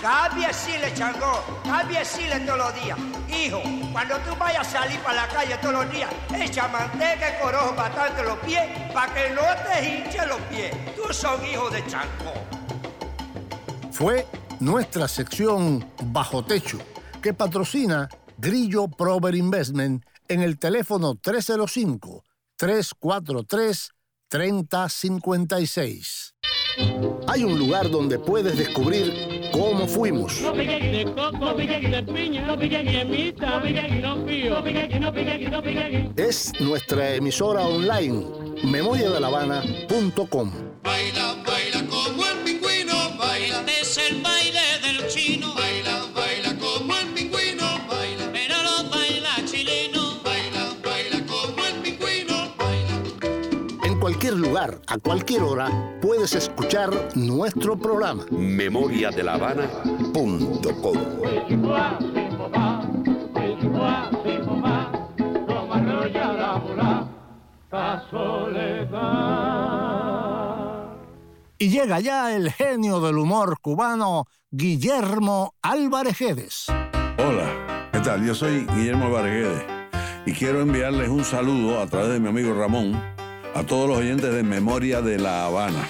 Cámbiesile, 0.00 0.94
Changó, 0.94 1.44
cámbiesile 1.62 2.40
todos 2.40 2.58
los 2.58 2.82
días. 2.82 2.98
Hijo, 3.36 3.60
cuando 3.92 4.16
tú 4.20 4.34
vayas 4.38 4.66
a 4.66 4.82
salir 4.82 4.98
para 5.00 5.26
la 5.26 5.28
calle 5.28 5.58
todos 5.60 5.74
los 5.74 5.92
días, 5.92 6.10
echa 6.34 6.66
manteca 6.68 7.36
y 7.36 7.42
corojo 7.42 7.74
bastante 7.74 8.22
los 8.22 8.38
pies 8.38 8.62
para 8.92 9.12
que 9.12 9.30
no 9.30 9.42
te 9.64 9.86
hinche 9.86 10.24
los 10.26 10.40
pies. 10.42 10.74
Tú 10.96 11.12
son 11.12 11.44
hijo 11.44 11.68
de 11.70 11.84
Changó. 11.86 12.32
Fue 13.92 14.26
nuestra 14.60 15.08
sección 15.08 15.90
Bajo 16.04 16.44
Techo, 16.44 16.78
que 17.22 17.34
patrocina 17.34 18.08
Grillo 18.38 18.88
Prover 18.88 19.34
Investment 19.34 20.04
en 20.28 20.42
el 20.42 20.58
teléfono 20.58 21.14
305 21.14 22.24
343 22.56 23.90
3056. 24.28 26.34
Hay 27.28 27.44
un 27.44 27.58
lugar 27.58 27.90
donde 27.90 28.18
puedes 28.18 28.58
descubrir 28.58 29.35
cómo 29.56 29.86
fuimos. 29.86 30.42
Es 36.16 36.52
nuestra 36.60 37.14
emisora 37.14 37.62
online, 37.62 38.26
memoriadelavana.com. 38.64 40.52
Baila, 40.82 41.36
baila 41.46 41.86
como 41.88 42.26
el 42.26 42.38
pingüino, 42.44 42.94
baila. 43.18 43.60
Este 43.60 43.80
es 43.80 43.98
el 44.10 44.22
baile 44.22 44.65
lugar, 54.66 54.80
a 54.86 54.98
cualquier 54.98 55.42
hora, 55.42 55.98
puedes 56.00 56.34
escuchar 56.34 56.90
nuestro 57.14 57.78
programa. 57.78 58.24
memoriadelavana.com 58.30 60.38
Y 71.58 71.70
llega 71.70 72.00
ya 72.00 72.36
el 72.36 72.52
genio 72.52 73.00
del 73.00 73.16
humor 73.18 73.58
cubano, 73.60 74.26
Guillermo 74.50 75.54
Álvarez 75.62 76.18
Guedes. 76.18 76.66
Hola, 77.18 77.88
¿qué 77.92 78.00
tal? 78.00 78.26
Yo 78.26 78.34
soy 78.34 78.66
Guillermo 78.74 79.10
Varguedes 79.10 79.64
y 80.26 80.32
quiero 80.32 80.60
enviarles 80.60 81.08
un 81.08 81.24
saludo 81.24 81.80
a 81.80 81.86
través 81.86 82.10
de 82.10 82.20
mi 82.20 82.28
amigo 82.28 82.52
Ramón 82.52 83.15
a 83.56 83.64
todos 83.64 83.88
los 83.88 83.96
oyentes 83.96 84.34
de 84.34 84.42
Memoria 84.42 85.00
de 85.00 85.18
La 85.18 85.46
Habana. 85.46 85.88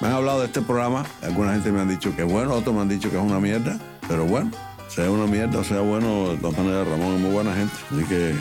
Me 0.00 0.06
han 0.06 0.14
hablado 0.14 0.40
de 0.40 0.46
este 0.46 0.62
programa, 0.62 1.04
alguna 1.22 1.52
gente 1.52 1.72
me 1.72 1.80
han 1.80 1.88
dicho 1.88 2.14
que 2.14 2.22
es 2.22 2.30
bueno, 2.30 2.54
otros 2.54 2.72
me 2.72 2.82
han 2.82 2.88
dicho 2.88 3.10
que 3.10 3.16
es 3.16 3.22
una 3.22 3.40
mierda, 3.40 3.76
pero 4.06 4.24
bueno, 4.24 4.52
sea 4.86 5.10
una 5.10 5.26
mierda 5.26 5.58
o 5.58 5.64
sea 5.64 5.80
bueno, 5.80 6.28
de 6.28 6.36
todas 6.36 6.56
maneras 6.56 6.86
Ramón 6.86 7.16
es 7.16 7.20
muy 7.20 7.32
buena 7.32 7.52
gente, 7.52 7.74
así 7.90 8.04
que 8.04 8.36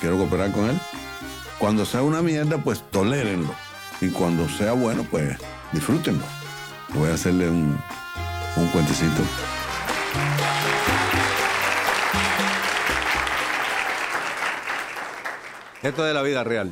quiero 0.00 0.18
cooperar 0.18 0.52
con 0.52 0.68
él. 0.68 0.78
Cuando 1.58 1.86
sea 1.86 2.02
una 2.02 2.20
mierda, 2.20 2.58
pues 2.58 2.82
tolérenlo. 2.90 3.54
Y 4.02 4.10
cuando 4.10 4.46
sea 4.50 4.72
bueno, 4.72 5.06
pues 5.10 5.38
disfrútenlo. 5.72 6.24
Voy 6.94 7.08
a 7.08 7.14
hacerle 7.14 7.48
un, 7.48 7.78
un 8.56 8.66
cuentecito. 8.68 9.22
Esto 15.82 16.02
es 16.02 16.08
de 16.08 16.14
la 16.14 16.22
vida 16.22 16.44
real. 16.44 16.70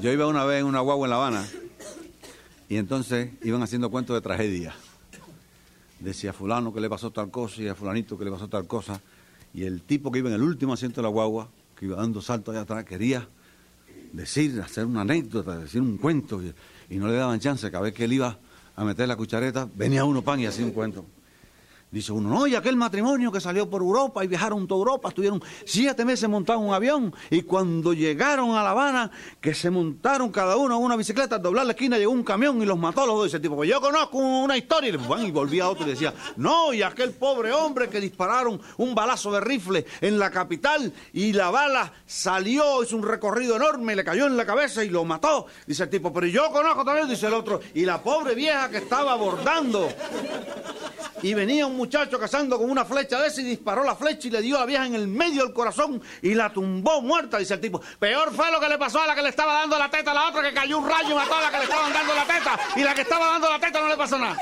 Yo 0.00 0.12
iba 0.12 0.28
una 0.28 0.44
vez 0.44 0.60
en 0.60 0.66
una 0.66 0.78
guagua 0.78 1.06
en 1.06 1.10
La 1.10 1.16
Habana 1.16 1.44
y 2.68 2.76
entonces 2.76 3.30
iban 3.42 3.62
haciendo 3.62 3.90
cuentos 3.90 4.14
de 4.14 4.20
tragedia. 4.20 4.72
Decía 5.98 6.32
fulano 6.32 6.72
que 6.72 6.80
le 6.80 6.88
pasó 6.88 7.10
tal 7.10 7.32
cosa 7.32 7.60
y 7.62 7.66
a 7.66 7.74
fulanito 7.74 8.16
que 8.16 8.24
le 8.24 8.30
pasó 8.30 8.46
tal 8.46 8.68
cosa. 8.68 9.00
Y 9.52 9.64
el 9.64 9.82
tipo 9.82 10.12
que 10.12 10.20
iba 10.20 10.28
en 10.28 10.36
el 10.36 10.42
último 10.42 10.74
asiento 10.74 11.00
de 11.00 11.02
la 11.02 11.08
guagua, 11.08 11.48
que 11.74 11.86
iba 11.86 11.96
dando 11.96 12.22
saltos 12.22 12.52
allá 12.52 12.62
atrás, 12.62 12.84
quería 12.84 13.28
decir, 14.12 14.60
hacer 14.60 14.84
una 14.84 15.00
anécdota, 15.00 15.58
decir 15.58 15.80
un 15.80 15.96
cuento. 15.96 16.40
Y 16.88 16.96
no 16.96 17.08
le 17.08 17.14
daban 17.14 17.40
chance. 17.40 17.68
Cada 17.68 17.82
vez 17.82 17.92
que 17.92 18.04
él 18.04 18.12
iba 18.12 18.38
a 18.76 18.84
meter 18.84 19.08
la 19.08 19.16
cuchareta, 19.16 19.68
venía 19.74 20.04
uno 20.04 20.22
pan 20.22 20.38
y 20.38 20.46
hacía 20.46 20.64
un 20.64 20.70
cuento. 20.72 21.04
Dice 21.90 22.12
uno, 22.12 22.28
no, 22.28 22.46
y 22.46 22.54
aquel 22.54 22.76
matrimonio 22.76 23.32
que 23.32 23.40
salió 23.40 23.70
por 23.70 23.80
Europa 23.80 24.22
y 24.22 24.28
viajaron 24.28 24.66
toda 24.66 24.80
Europa, 24.80 25.08
estuvieron 25.08 25.42
siete 25.64 26.04
meses 26.04 26.28
montados 26.28 26.60
en 26.60 26.68
un 26.68 26.74
avión 26.74 27.14
y 27.30 27.40
cuando 27.42 27.94
llegaron 27.94 28.50
a 28.50 28.62
La 28.62 28.70
Habana, 28.70 29.10
que 29.40 29.54
se 29.54 29.70
montaron 29.70 30.30
cada 30.30 30.58
uno 30.58 30.76
en 30.76 30.82
una 30.82 30.96
bicicleta, 30.96 31.36
al 31.36 31.42
doblar 31.42 31.64
la 31.64 31.72
esquina 31.72 31.96
llegó 31.96 32.12
un 32.12 32.24
camión 32.24 32.60
y 32.60 32.66
los 32.66 32.78
mató 32.78 33.02
a 33.02 33.06
los 33.06 33.16
dos. 33.16 33.26
Ese 33.28 33.40
tipo, 33.40 33.56
pues 33.56 33.70
yo 33.70 33.80
conozco 33.80 34.18
una 34.18 34.56
historia. 34.58 34.90
Y, 34.90 34.96
bueno, 34.98 35.26
y 35.26 35.30
volvía 35.30 35.64
a 35.64 35.70
otro 35.70 35.86
y 35.86 35.90
decía, 35.90 36.12
no, 36.36 36.74
y 36.74 36.82
aquel 36.82 37.12
pobre 37.12 37.52
hombre 37.52 37.88
que 37.88 38.00
dispararon 38.00 38.60
un 38.76 38.94
balazo 38.94 39.32
de 39.32 39.40
rifle 39.40 39.86
en 40.02 40.18
la 40.18 40.30
capital 40.30 40.92
y 41.14 41.32
la 41.32 41.50
bala 41.50 41.92
salió, 42.04 42.82
hizo 42.82 42.96
un 42.96 43.02
recorrido 43.02 43.56
enorme, 43.56 43.96
le 43.96 44.04
cayó 44.04 44.26
en 44.26 44.36
la 44.36 44.44
cabeza 44.44 44.84
y 44.84 44.90
lo 44.90 45.06
mató. 45.06 45.46
Dice 45.66 45.84
el 45.84 45.88
tipo, 45.88 46.12
pero 46.12 46.26
yo 46.26 46.50
conozco 46.52 46.84
también, 46.84 47.08
dice 47.08 47.28
el 47.28 47.34
otro, 47.34 47.60
y 47.72 47.86
la 47.86 48.02
pobre 48.02 48.34
vieja 48.34 48.68
que 48.68 48.76
estaba 48.76 49.12
abordando. 49.12 49.88
Y 51.22 51.34
venía 51.34 51.66
un 51.66 51.77
muchacho 51.78 52.18
cazando 52.18 52.58
con 52.58 52.68
una 52.70 52.84
flecha 52.84 53.20
de 53.20 53.28
esa 53.28 53.40
y 53.40 53.44
disparó 53.44 53.84
la 53.84 53.94
flecha 53.94 54.28
y 54.28 54.30
le 54.30 54.42
dio 54.42 54.56
a 54.56 54.60
la 54.60 54.66
vieja 54.66 54.86
en 54.86 54.94
el 54.94 55.06
medio 55.06 55.44
del 55.44 55.54
corazón 55.54 56.02
y 56.20 56.34
la 56.34 56.52
tumbó 56.52 57.00
muerta, 57.00 57.38
dice 57.38 57.54
el 57.54 57.60
tipo. 57.60 57.80
Peor 57.98 58.32
fue 58.34 58.50
lo 58.50 58.60
que 58.60 58.68
le 58.68 58.76
pasó 58.76 59.00
a 59.00 59.06
la 59.06 59.14
que 59.14 59.22
le 59.22 59.28
estaba 59.28 59.54
dando 59.54 59.78
la 59.78 59.88
teta 59.88 60.10
a 60.10 60.14
la 60.14 60.28
otra, 60.28 60.42
que 60.42 60.52
cayó 60.52 60.78
un 60.78 60.88
rayo 60.88 61.12
y 61.12 61.14
mató 61.14 61.36
a 61.36 61.42
la 61.42 61.50
que 61.50 61.58
le 61.58 61.64
estaban 61.64 61.92
dando 61.92 62.14
la 62.14 62.24
teta. 62.24 62.58
Y 62.76 62.82
la 62.82 62.94
que 62.94 63.02
estaba 63.02 63.26
dando 63.26 63.48
la 63.48 63.58
teta 63.58 63.80
no 63.80 63.88
le 63.88 63.96
pasó 63.96 64.18
nada. 64.18 64.36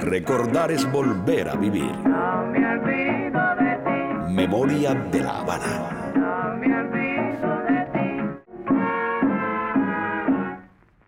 Recordar 0.00 0.72
es 0.72 0.90
volver 0.90 1.48
a 1.50 1.54
vivir. 1.54 1.92
Memoria 4.30 4.94
de 4.94 5.20
la 5.20 5.40
Habana. 5.40 5.97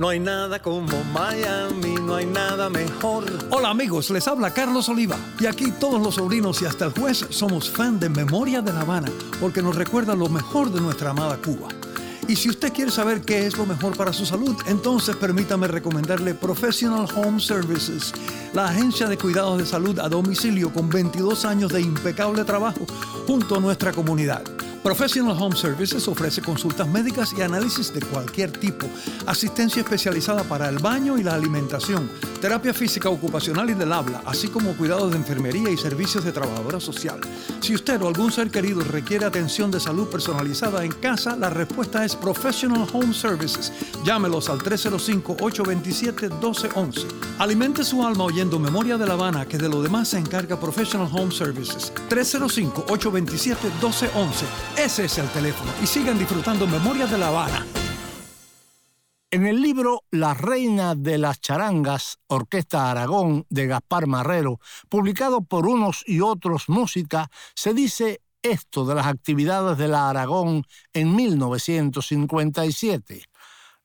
No 0.00 0.08
hay 0.08 0.18
nada 0.18 0.62
como 0.62 1.04
Miami, 1.12 1.96
no 2.00 2.14
hay 2.14 2.24
nada 2.24 2.70
mejor. 2.70 3.26
Hola 3.50 3.68
amigos, 3.68 4.08
les 4.08 4.26
habla 4.26 4.54
Carlos 4.54 4.88
Oliva. 4.88 5.18
Y 5.38 5.44
aquí 5.44 5.72
todos 5.72 6.00
los 6.00 6.14
sobrinos 6.14 6.62
y 6.62 6.64
hasta 6.64 6.86
el 6.86 6.92
juez 6.92 7.26
somos 7.28 7.68
fan 7.68 8.00
de 8.00 8.08
Memoria 8.08 8.62
de 8.62 8.72
La 8.72 8.80
Habana, 8.80 9.08
porque 9.38 9.60
nos 9.60 9.76
recuerda 9.76 10.14
lo 10.14 10.30
mejor 10.30 10.72
de 10.72 10.80
nuestra 10.80 11.10
amada 11.10 11.36
Cuba. 11.36 11.68
Y 12.28 12.36
si 12.36 12.48
usted 12.48 12.72
quiere 12.72 12.90
saber 12.90 13.20
qué 13.20 13.46
es 13.46 13.58
lo 13.58 13.66
mejor 13.66 13.94
para 13.94 14.14
su 14.14 14.24
salud, 14.24 14.56
entonces 14.64 15.16
permítame 15.16 15.68
recomendarle 15.68 16.32
Professional 16.32 17.06
Home 17.16 17.38
Services, 17.38 18.14
la 18.52 18.68
agencia 18.68 19.08
de 19.08 19.16
cuidados 19.16 19.58
de 19.58 19.66
salud 19.66 19.98
a 19.98 20.08
domicilio 20.08 20.72
con 20.72 20.88
22 20.88 21.44
años 21.44 21.72
de 21.72 21.80
impecable 21.80 22.44
trabajo 22.44 22.86
junto 23.26 23.56
a 23.56 23.60
nuestra 23.60 23.92
comunidad. 23.92 24.42
Professional 24.82 25.36
Home 25.38 25.56
Services 25.56 26.08
ofrece 26.08 26.40
consultas 26.40 26.88
médicas 26.88 27.34
y 27.36 27.42
análisis 27.42 27.92
de 27.92 28.00
cualquier 28.00 28.50
tipo, 28.50 28.86
asistencia 29.26 29.82
especializada 29.82 30.42
para 30.44 30.70
el 30.70 30.78
baño 30.78 31.18
y 31.18 31.22
la 31.22 31.34
alimentación, 31.34 32.10
terapia 32.40 32.72
física 32.72 33.10
ocupacional 33.10 33.68
y 33.68 33.74
del 33.74 33.92
habla, 33.92 34.22
así 34.24 34.48
como 34.48 34.74
cuidados 34.74 35.10
de 35.10 35.18
enfermería 35.18 35.68
y 35.70 35.76
servicios 35.76 36.24
de 36.24 36.32
trabajadora 36.32 36.80
social. 36.80 37.20
Si 37.60 37.74
usted 37.74 38.00
o 38.00 38.08
algún 38.08 38.32
ser 38.32 38.50
querido 38.50 38.80
requiere 38.80 39.26
atención 39.26 39.70
de 39.70 39.80
salud 39.80 40.08
personalizada 40.08 40.82
en 40.82 40.92
casa, 40.92 41.36
la 41.36 41.50
respuesta 41.50 42.02
es 42.02 42.16
Professional 42.16 42.88
Home 42.94 43.12
Services. 43.12 43.70
Llámelos 44.02 44.48
al 44.48 44.60
305-827-1211. 44.60 47.04
Alimente 47.38 47.84
su 47.84 48.02
alma 48.02 48.24
oyendo 48.24 48.39
Memoria 48.48 48.96
de 48.96 49.06
La 49.06 49.12
Habana, 49.12 49.46
que 49.46 49.58
de 49.58 49.68
lo 49.68 49.82
demás 49.82 50.08
se 50.08 50.18
encarga 50.18 50.58
Professional 50.58 51.10
Home 51.12 51.30
Services. 51.30 51.92
305-827-1211. 52.08 54.46
Ese 54.78 55.04
es 55.04 55.18
el 55.18 55.28
teléfono. 55.28 55.70
Y 55.82 55.86
sigan 55.86 56.18
disfrutando 56.18 56.66
Memoria 56.66 57.06
de 57.06 57.18
La 57.18 57.28
Habana. 57.28 57.66
En 59.30 59.46
el 59.46 59.60
libro 59.60 60.04
La 60.10 60.32
Reina 60.32 60.94
de 60.94 61.18
las 61.18 61.42
Charangas, 61.42 62.16
Orquesta 62.28 62.90
Aragón 62.90 63.44
de 63.50 63.66
Gaspar 63.66 64.06
Marrero, 64.06 64.58
publicado 64.88 65.42
por 65.42 65.66
unos 65.66 66.02
y 66.06 66.20
otros 66.20 66.70
música, 66.70 67.30
se 67.54 67.74
dice 67.74 68.22
esto 68.42 68.86
de 68.86 68.94
las 68.94 69.06
actividades 69.06 69.76
de 69.76 69.88
la 69.88 70.08
Aragón 70.08 70.64
en 70.94 71.14
1957. 71.14 73.24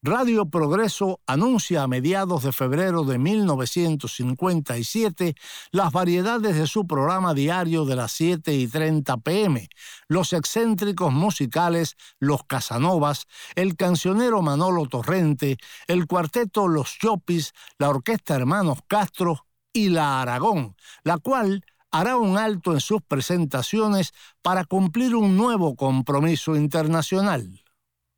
Radio 0.06 0.46
Progreso 0.46 1.20
anuncia 1.26 1.82
a 1.82 1.88
mediados 1.88 2.44
de 2.44 2.52
febrero 2.52 3.06
de 3.06 3.18
1957 3.18 5.34
las 5.72 5.92
variedades 5.92 6.58
de 6.58 6.68
su 6.68 6.86
programa 6.86 7.34
diario 7.34 7.86
de 7.86 7.96
las 7.96 8.12
7 8.12 8.54
y 8.54 8.68
30 8.68 9.18
pm, 9.18 9.68
los 10.08 10.34
excéntricos 10.34 11.12
musicales 11.12 11.96
Los 12.20 12.44
Casanovas, 12.44 13.26
el 13.56 13.76
cancionero 13.76 14.44
Manolo 14.44 14.86
Torrente, 14.86 15.58
el 15.88 16.06
cuarteto 16.06 16.68
Los 16.68 17.00
Chopis, 17.00 17.54
la 17.80 17.90
orquesta 17.90 18.36
Hermanos 18.36 18.82
Castro 18.88 19.48
y 19.74 19.90
la 19.90 20.22
Aragón, 20.22 20.76
la 21.04 21.18
cual 21.18 21.66
hará 21.90 22.18
un 22.18 22.38
alto 22.38 22.74
en 22.74 22.80
sus 22.80 23.02
presentaciones 23.02 24.14
para 24.44 24.66
cumplir 24.66 25.16
un 25.16 25.36
nuevo 25.36 25.76
compromiso 25.76 26.56
internacional. 26.56 27.65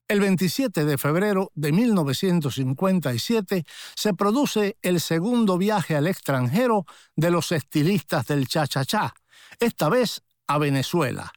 El 0.08 0.22
27 0.22 0.86
de 0.86 0.98
febrero 0.98 1.52
de 1.54 1.74
1957 1.74 3.66
se 3.94 4.14
produce 4.14 4.78
el 4.82 5.02
segundo 5.02 5.58
viaje 5.58 5.98
al 5.98 6.08
extranjero 6.08 6.86
de 7.18 7.30
los 7.30 7.52
estilistas 7.52 8.26
del 8.28 8.48
cha-cha-cha, 8.48 9.14
esta 9.60 9.90
vez 9.90 10.24
a 10.48 10.60
Venezuela. 10.60 11.34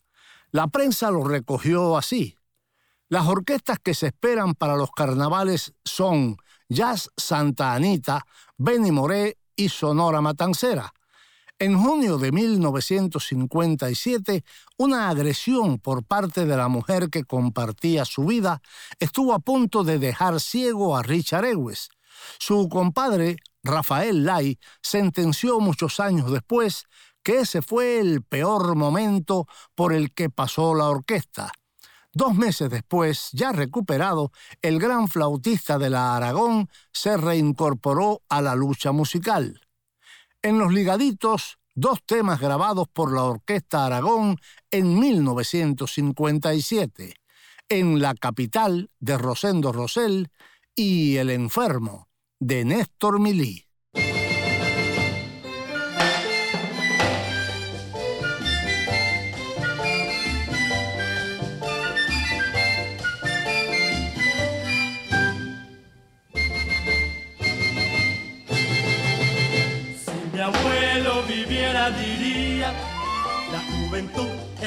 La 0.53 0.68
prensa 0.68 1.11
lo 1.11 1.25
recogió 1.25 1.97
así. 1.97 2.37
Las 3.09 3.27
orquestas 3.27 3.81
que 3.81 3.93
se 3.93 4.07
esperan 4.07 4.55
para 4.55 4.77
los 4.77 4.93
carnavales 4.93 5.73
son 5.85 6.37
Jazz 6.68 7.11
Santa 7.16 7.75
Anita, 7.75 8.25
Benny 8.57 8.93
Moré 8.93 9.37
y 9.57 9.68
Sonora 9.68 10.21
Matancera. 10.21 10.95
En 11.62 11.78
junio 11.78 12.16
de 12.16 12.32
1957, 12.32 14.44
una 14.78 15.11
agresión 15.11 15.78
por 15.78 16.02
parte 16.02 16.46
de 16.46 16.56
la 16.56 16.68
mujer 16.68 17.11
que 17.11 17.24
compartía 17.24 18.06
su 18.06 18.24
vida 18.24 18.62
estuvo 18.98 19.34
a 19.34 19.40
punto 19.40 19.84
de 19.84 19.98
dejar 19.98 20.40
ciego 20.40 20.96
a 20.96 21.02
Richard 21.02 21.44
Ewes. 21.44 21.90
Su 22.38 22.66
compadre, 22.70 23.36
Rafael 23.62 24.24
Lai, 24.24 24.58
sentenció 24.80 25.61
muchos 25.61 26.00
años 26.00 26.32
después 26.32 26.86
que 27.22 27.40
ese 27.40 27.61
fue 27.61 28.00
el 28.00 28.22
peor 28.22 28.74
momento 28.74 29.46
por 29.74 29.92
el 29.92 30.14
que 30.14 30.30
pasó 30.30 30.74
la 30.74 30.88
orquesta. 30.88 31.52
Dos 32.14 32.34
meses 32.34 32.70
después, 32.70 33.28
ya 33.32 33.52
recuperado, 33.52 34.32
el 34.62 34.78
gran 34.78 35.08
flautista 35.08 35.78
de 35.78 35.90
la 35.90 36.16
Aragón 36.16 36.70
se 36.90 37.18
reincorporó 37.18 38.22
a 38.30 38.40
la 38.40 38.54
lucha 38.54 38.92
musical. 38.92 39.61
En 40.43 40.59
los 40.59 40.72
ligaditos, 40.72 41.59
dos 41.74 41.99
temas 42.07 42.41
grabados 42.41 42.88
por 42.88 43.12
la 43.12 43.24
Orquesta 43.24 43.84
Aragón 43.84 44.38
en 44.70 44.99
1957, 44.99 47.14
en 47.68 48.01
La 48.01 48.14
Capital 48.14 48.91
de 49.01 49.18
Rosendo 49.18 49.70
Rosell 49.70 50.30
y 50.74 51.16
El 51.16 51.28
Enfermo 51.28 52.09
de 52.38 52.64
Néstor 52.64 53.20
Milí. 53.20 53.66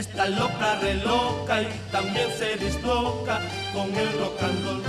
Está 0.03 0.27
loca, 0.27 0.79
re 0.81 0.95
loca 0.95 1.61
y 1.61 1.67
también 1.91 2.29
se 2.37 2.57
disloca 2.57 3.39
con 3.73 3.87
el 3.95 4.09
rock 4.19 4.43
and 4.43 4.65
roll. 4.65 4.83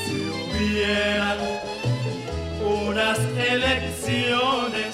Si 0.00 0.16
hubieran 0.34 1.38
unas 2.86 3.18
elecciones 3.18 4.92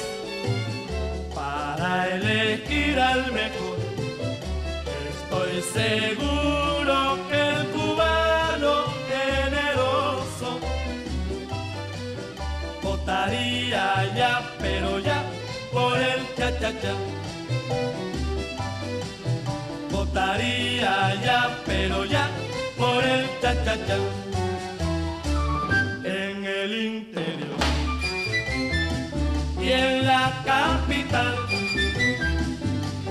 para 1.35 2.09
elegir 2.09 2.99
al 2.99 3.33
mejor, 3.33 3.79
estoy 5.13 5.63
seguro 5.79 6.80
el 16.61 16.81
cha-cha-cha. 16.81 16.95
Votaría 19.91 21.15
ya, 21.25 21.59
pero 21.67 22.05
ya 22.05 22.29
por 22.77 23.03
el 23.05 23.27
cha-cha-cha. 23.41 23.97
En 26.05 26.45
el 26.45 26.73
interior 26.85 27.61
y 29.61 29.73
en 29.73 30.07
la 30.07 30.33
capital 30.45 31.35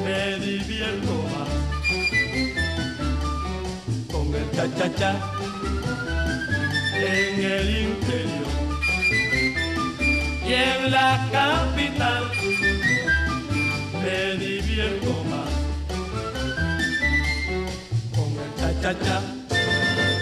me 0.03 0.35
divierto 0.45 1.13
más 1.33 1.49
con 4.11 4.35
el 4.35 4.51
cha-cha-cha. 4.55 5.13
En 6.95 7.43
el 7.43 7.69
interior 7.87 8.49
y 10.45 10.53
en 10.53 10.91
la 10.91 11.27
capital 11.31 12.23
me 14.09 14.35
divierto 14.37 15.11
más 15.31 15.51
con 18.15 18.29
el 18.45 18.51
cha-cha-cha. 18.59 19.21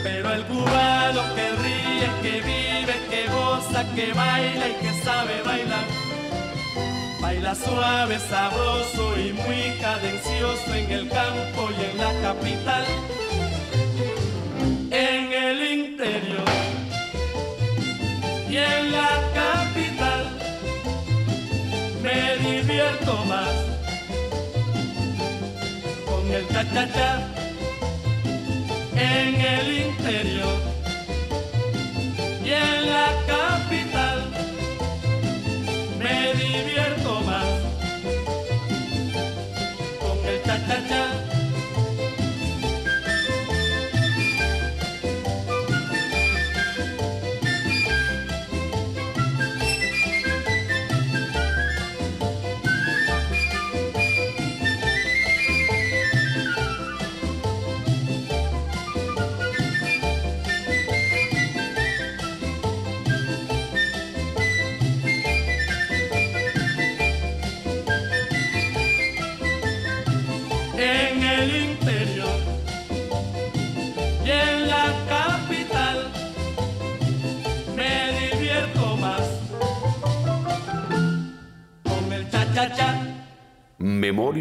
Pero 0.04 0.34
el 0.34 0.44
cubano 0.46 1.22
que 1.36 1.48
ríe, 1.64 2.10
que 2.22 2.36
vive, 2.42 2.96
que 3.10 3.22
goza, 3.32 3.84
que 3.96 4.14
baila 4.14 4.70
y 4.70 4.76
que 4.82 4.92
sabe 5.04 5.42
bailar. 5.46 5.86
Baila 7.22 7.56
suave, 7.56 8.20
sabroso 8.20 9.20
y 9.20 9.34
muy 9.34 9.78
cadencioso 9.82 10.74
en 10.74 10.92
el 10.92 11.10
campo 11.10 11.70
y 11.78 11.92
en 11.92 11.98
la 11.98 12.12
capital. 12.22 12.86
En 28.96 29.42
el 29.42 29.78
interior. 29.88 30.60
Y 32.44 32.50
en 32.50 32.90
la 32.90 33.27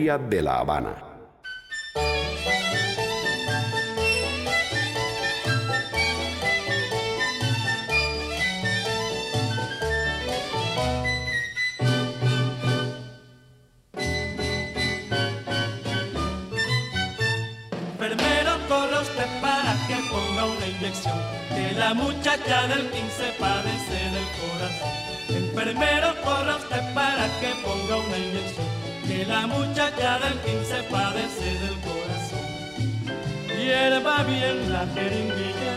De 0.07 0.41
la 0.41 0.61
Habana. 0.61 0.86
Bien 34.47 34.73
la 34.73 34.87
jeringuilla, 34.95 35.75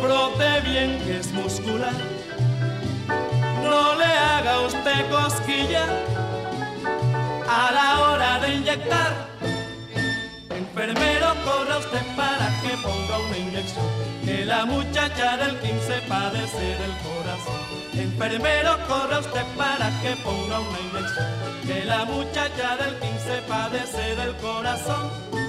frote 0.00 0.60
bien 0.68 0.98
que 1.04 1.18
es 1.18 1.32
muscular, 1.32 1.92
no 3.62 3.94
le 3.94 4.04
haga 4.04 4.60
usted 4.60 5.10
cosquilla 5.10 5.86
a 7.48 7.72
la 7.72 8.00
hora 8.00 8.40
de 8.40 8.54
inyectar. 8.56 9.12
Enfermero, 10.50 11.28
corra 11.44 11.78
usted 11.78 12.06
para 12.16 12.48
que 12.60 12.76
ponga 12.82 13.18
una 13.26 13.38
inyección, 13.38 13.86
que 14.24 14.44
la 14.44 14.66
muchacha 14.66 15.36
del 15.38 15.58
15 15.58 16.00
padece 16.08 16.66
del 16.82 16.94
corazón. 17.06 17.60
Enfermero, 17.94 18.78
corra 18.86 19.20
usted 19.20 19.46
para 19.56 19.88
que 20.02 20.16
ponga 20.22 20.60
una 20.60 20.80
inyección, 20.88 21.26
que 21.66 21.84
la 21.84 22.04
muchacha 22.04 22.76
del 22.76 22.94
15 22.98 23.42
padece 23.48 24.16
del 24.16 24.36
corazón. 24.36 25.45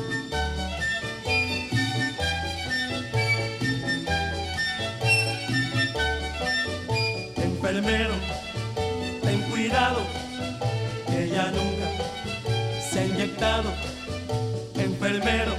Enfermero, 14.76 15.54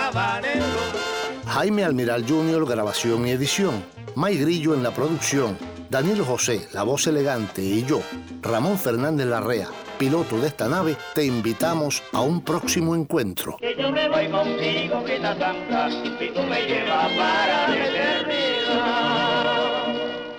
Jaime 1.46 1.84
Almiral 1.84 2.28
Jr., 2.28 2.66
grabación 2.66 3.28
y 3.28 3.30
edición. 3.30 3.84
May 4.16 4.38
Grillo 4.38 4.74
en 4.74 4.82
la 4.82 4.92
producción. 4.92 5.56
Daniel 5.88 6.22
José, 6.22 6.66
la 6.72 6.82
voz 6.82 7.06
elegante, 7.06 7.62
y 7.62 7.84
yo, 7.84 8.02
Ramón 8.42 8.76
Fernández 8.76 9.28
Larrea, 9.28 9.68
piloto 9.96 10.38
de 10.38 10.48
esta 10.48 10.68
nave, 10.68 10.96
te 11.14 11.24
invitamos 11.24 12.02
a 12.12 12.20
un 12.20 12.40
próximo 12.42 12.94
encuentro. 12.94 13.56
Que 13.58 13.74
yo 13.76 13.90
me 13.90 14.08
voy 14.08 14.30
contigo, 14.30 15.02
Santa, 15.22 15.88
y 15.88 16.30
tú 16.32 16.42
me 16.42 16.66
llevas 16.66 17.12
para 17.12 17.68
la 17.68 17.86
eternidad. 17.86 19.16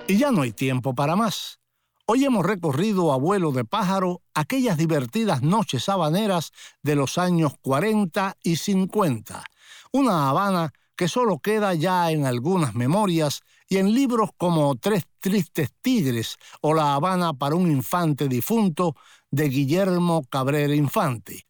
Y 0.07 0.17
ya 0.17 0.31
no 0.31 0.43
hay 0.43 0.53
tiempo 0.53 0.95
para 0.95 1.15
más. 1.15 1.59
Hoy 2.05 2.23
hemos 2.23 2.45
recorrido 2.45 3.11
a 3.11 3.17
vuelo 3.17 3.51
de 3.51 3.65
pájaro 3.65 4.21
aquellas 4.33 4.77
divertidas 4.77 5.41
noches 5.41 5.89
habaneras 5.89 6.51
de 6.81 6.95
los 6.95 7.17
años 7.17 7.55
40 7.61 8.37
y 8.41 8.55
50. 8.55 9.43
Una 9.91 10.29
Habana 10.29 10.71
que 10.95 11.09
solo 11.09 11.39
queda 11.39 11.73
ya 11.73 12.09
en 12.11 12.25
algunas 12.25 12.75
memorias 12.75 13.41
y 13.67 13.77
en 13.77 13.93
libros 13.93 14.29
como 14.37 14.75
Tres 14.75 15.03
Tristes 15.19 15.73
Tigres 15.81 16.37
o 16.61 16.73
La 16.73 16.95
Habana 16.95 17.33
para 17.33 17.55
un 17.55 17.69
infante 17.69 18.29
difunto 18.29 18.95
de 19.31 19.49
Guillermo 19.49 20.23
Cabrera 20.29 20.73
Infante. 20.73 21.47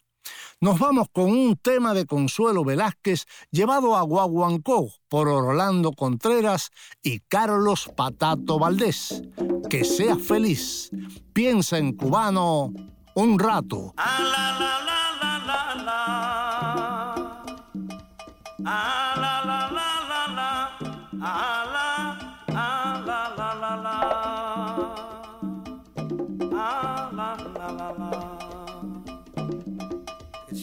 Nos 0.60 0.80
vamos 0.80 1.06
con 1.12 1.30
un 1.30 1.56
tema 1.56 1.94
de 1.94 2.04
Consuelo 2.04 2.64
Velázquez 2.64 3.26
llevado 3.52 3.94
a 3.94 4.02
Guaguancó 4.02 4.92
por 5.08 5.28
Orlando 5.28 5.92
Contreras 5.92 6.70
y 7.00 7.20
Carlos 7.20 7.88
Patato 7.96 8.58
Valdés. 8.58 9.22
Que 9.70 9.84
seas 9.84 10.20
feliz. 10.20 10.90
Piensa 11.32 11.78
en 11.78 11.92
cubano 11.92 12.72
un 13.14 13.38
rato. 13.38 13.94
Que 13.94 14.02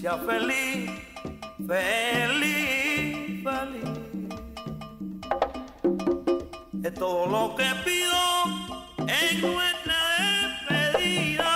sea 0.06 0.18
feliz, 0.20 0.92
feliz, 1.66 3.44
feliz. 3.44 3.90
Es 6.84 6.94
todo 6.94 7.26
lo 7.26 7.56
que 7.56 7.66
pido 7.84 8.22
en 9.00 9.42
nuestra 9.42 9.98
despedida. 10.70 11.52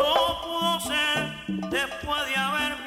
No 0.00 0.14
pudo 0.42 0.80
ser 0.80 1.18
después 1.70 2.26
de 2.26 2.34
haberme 2.34 2.79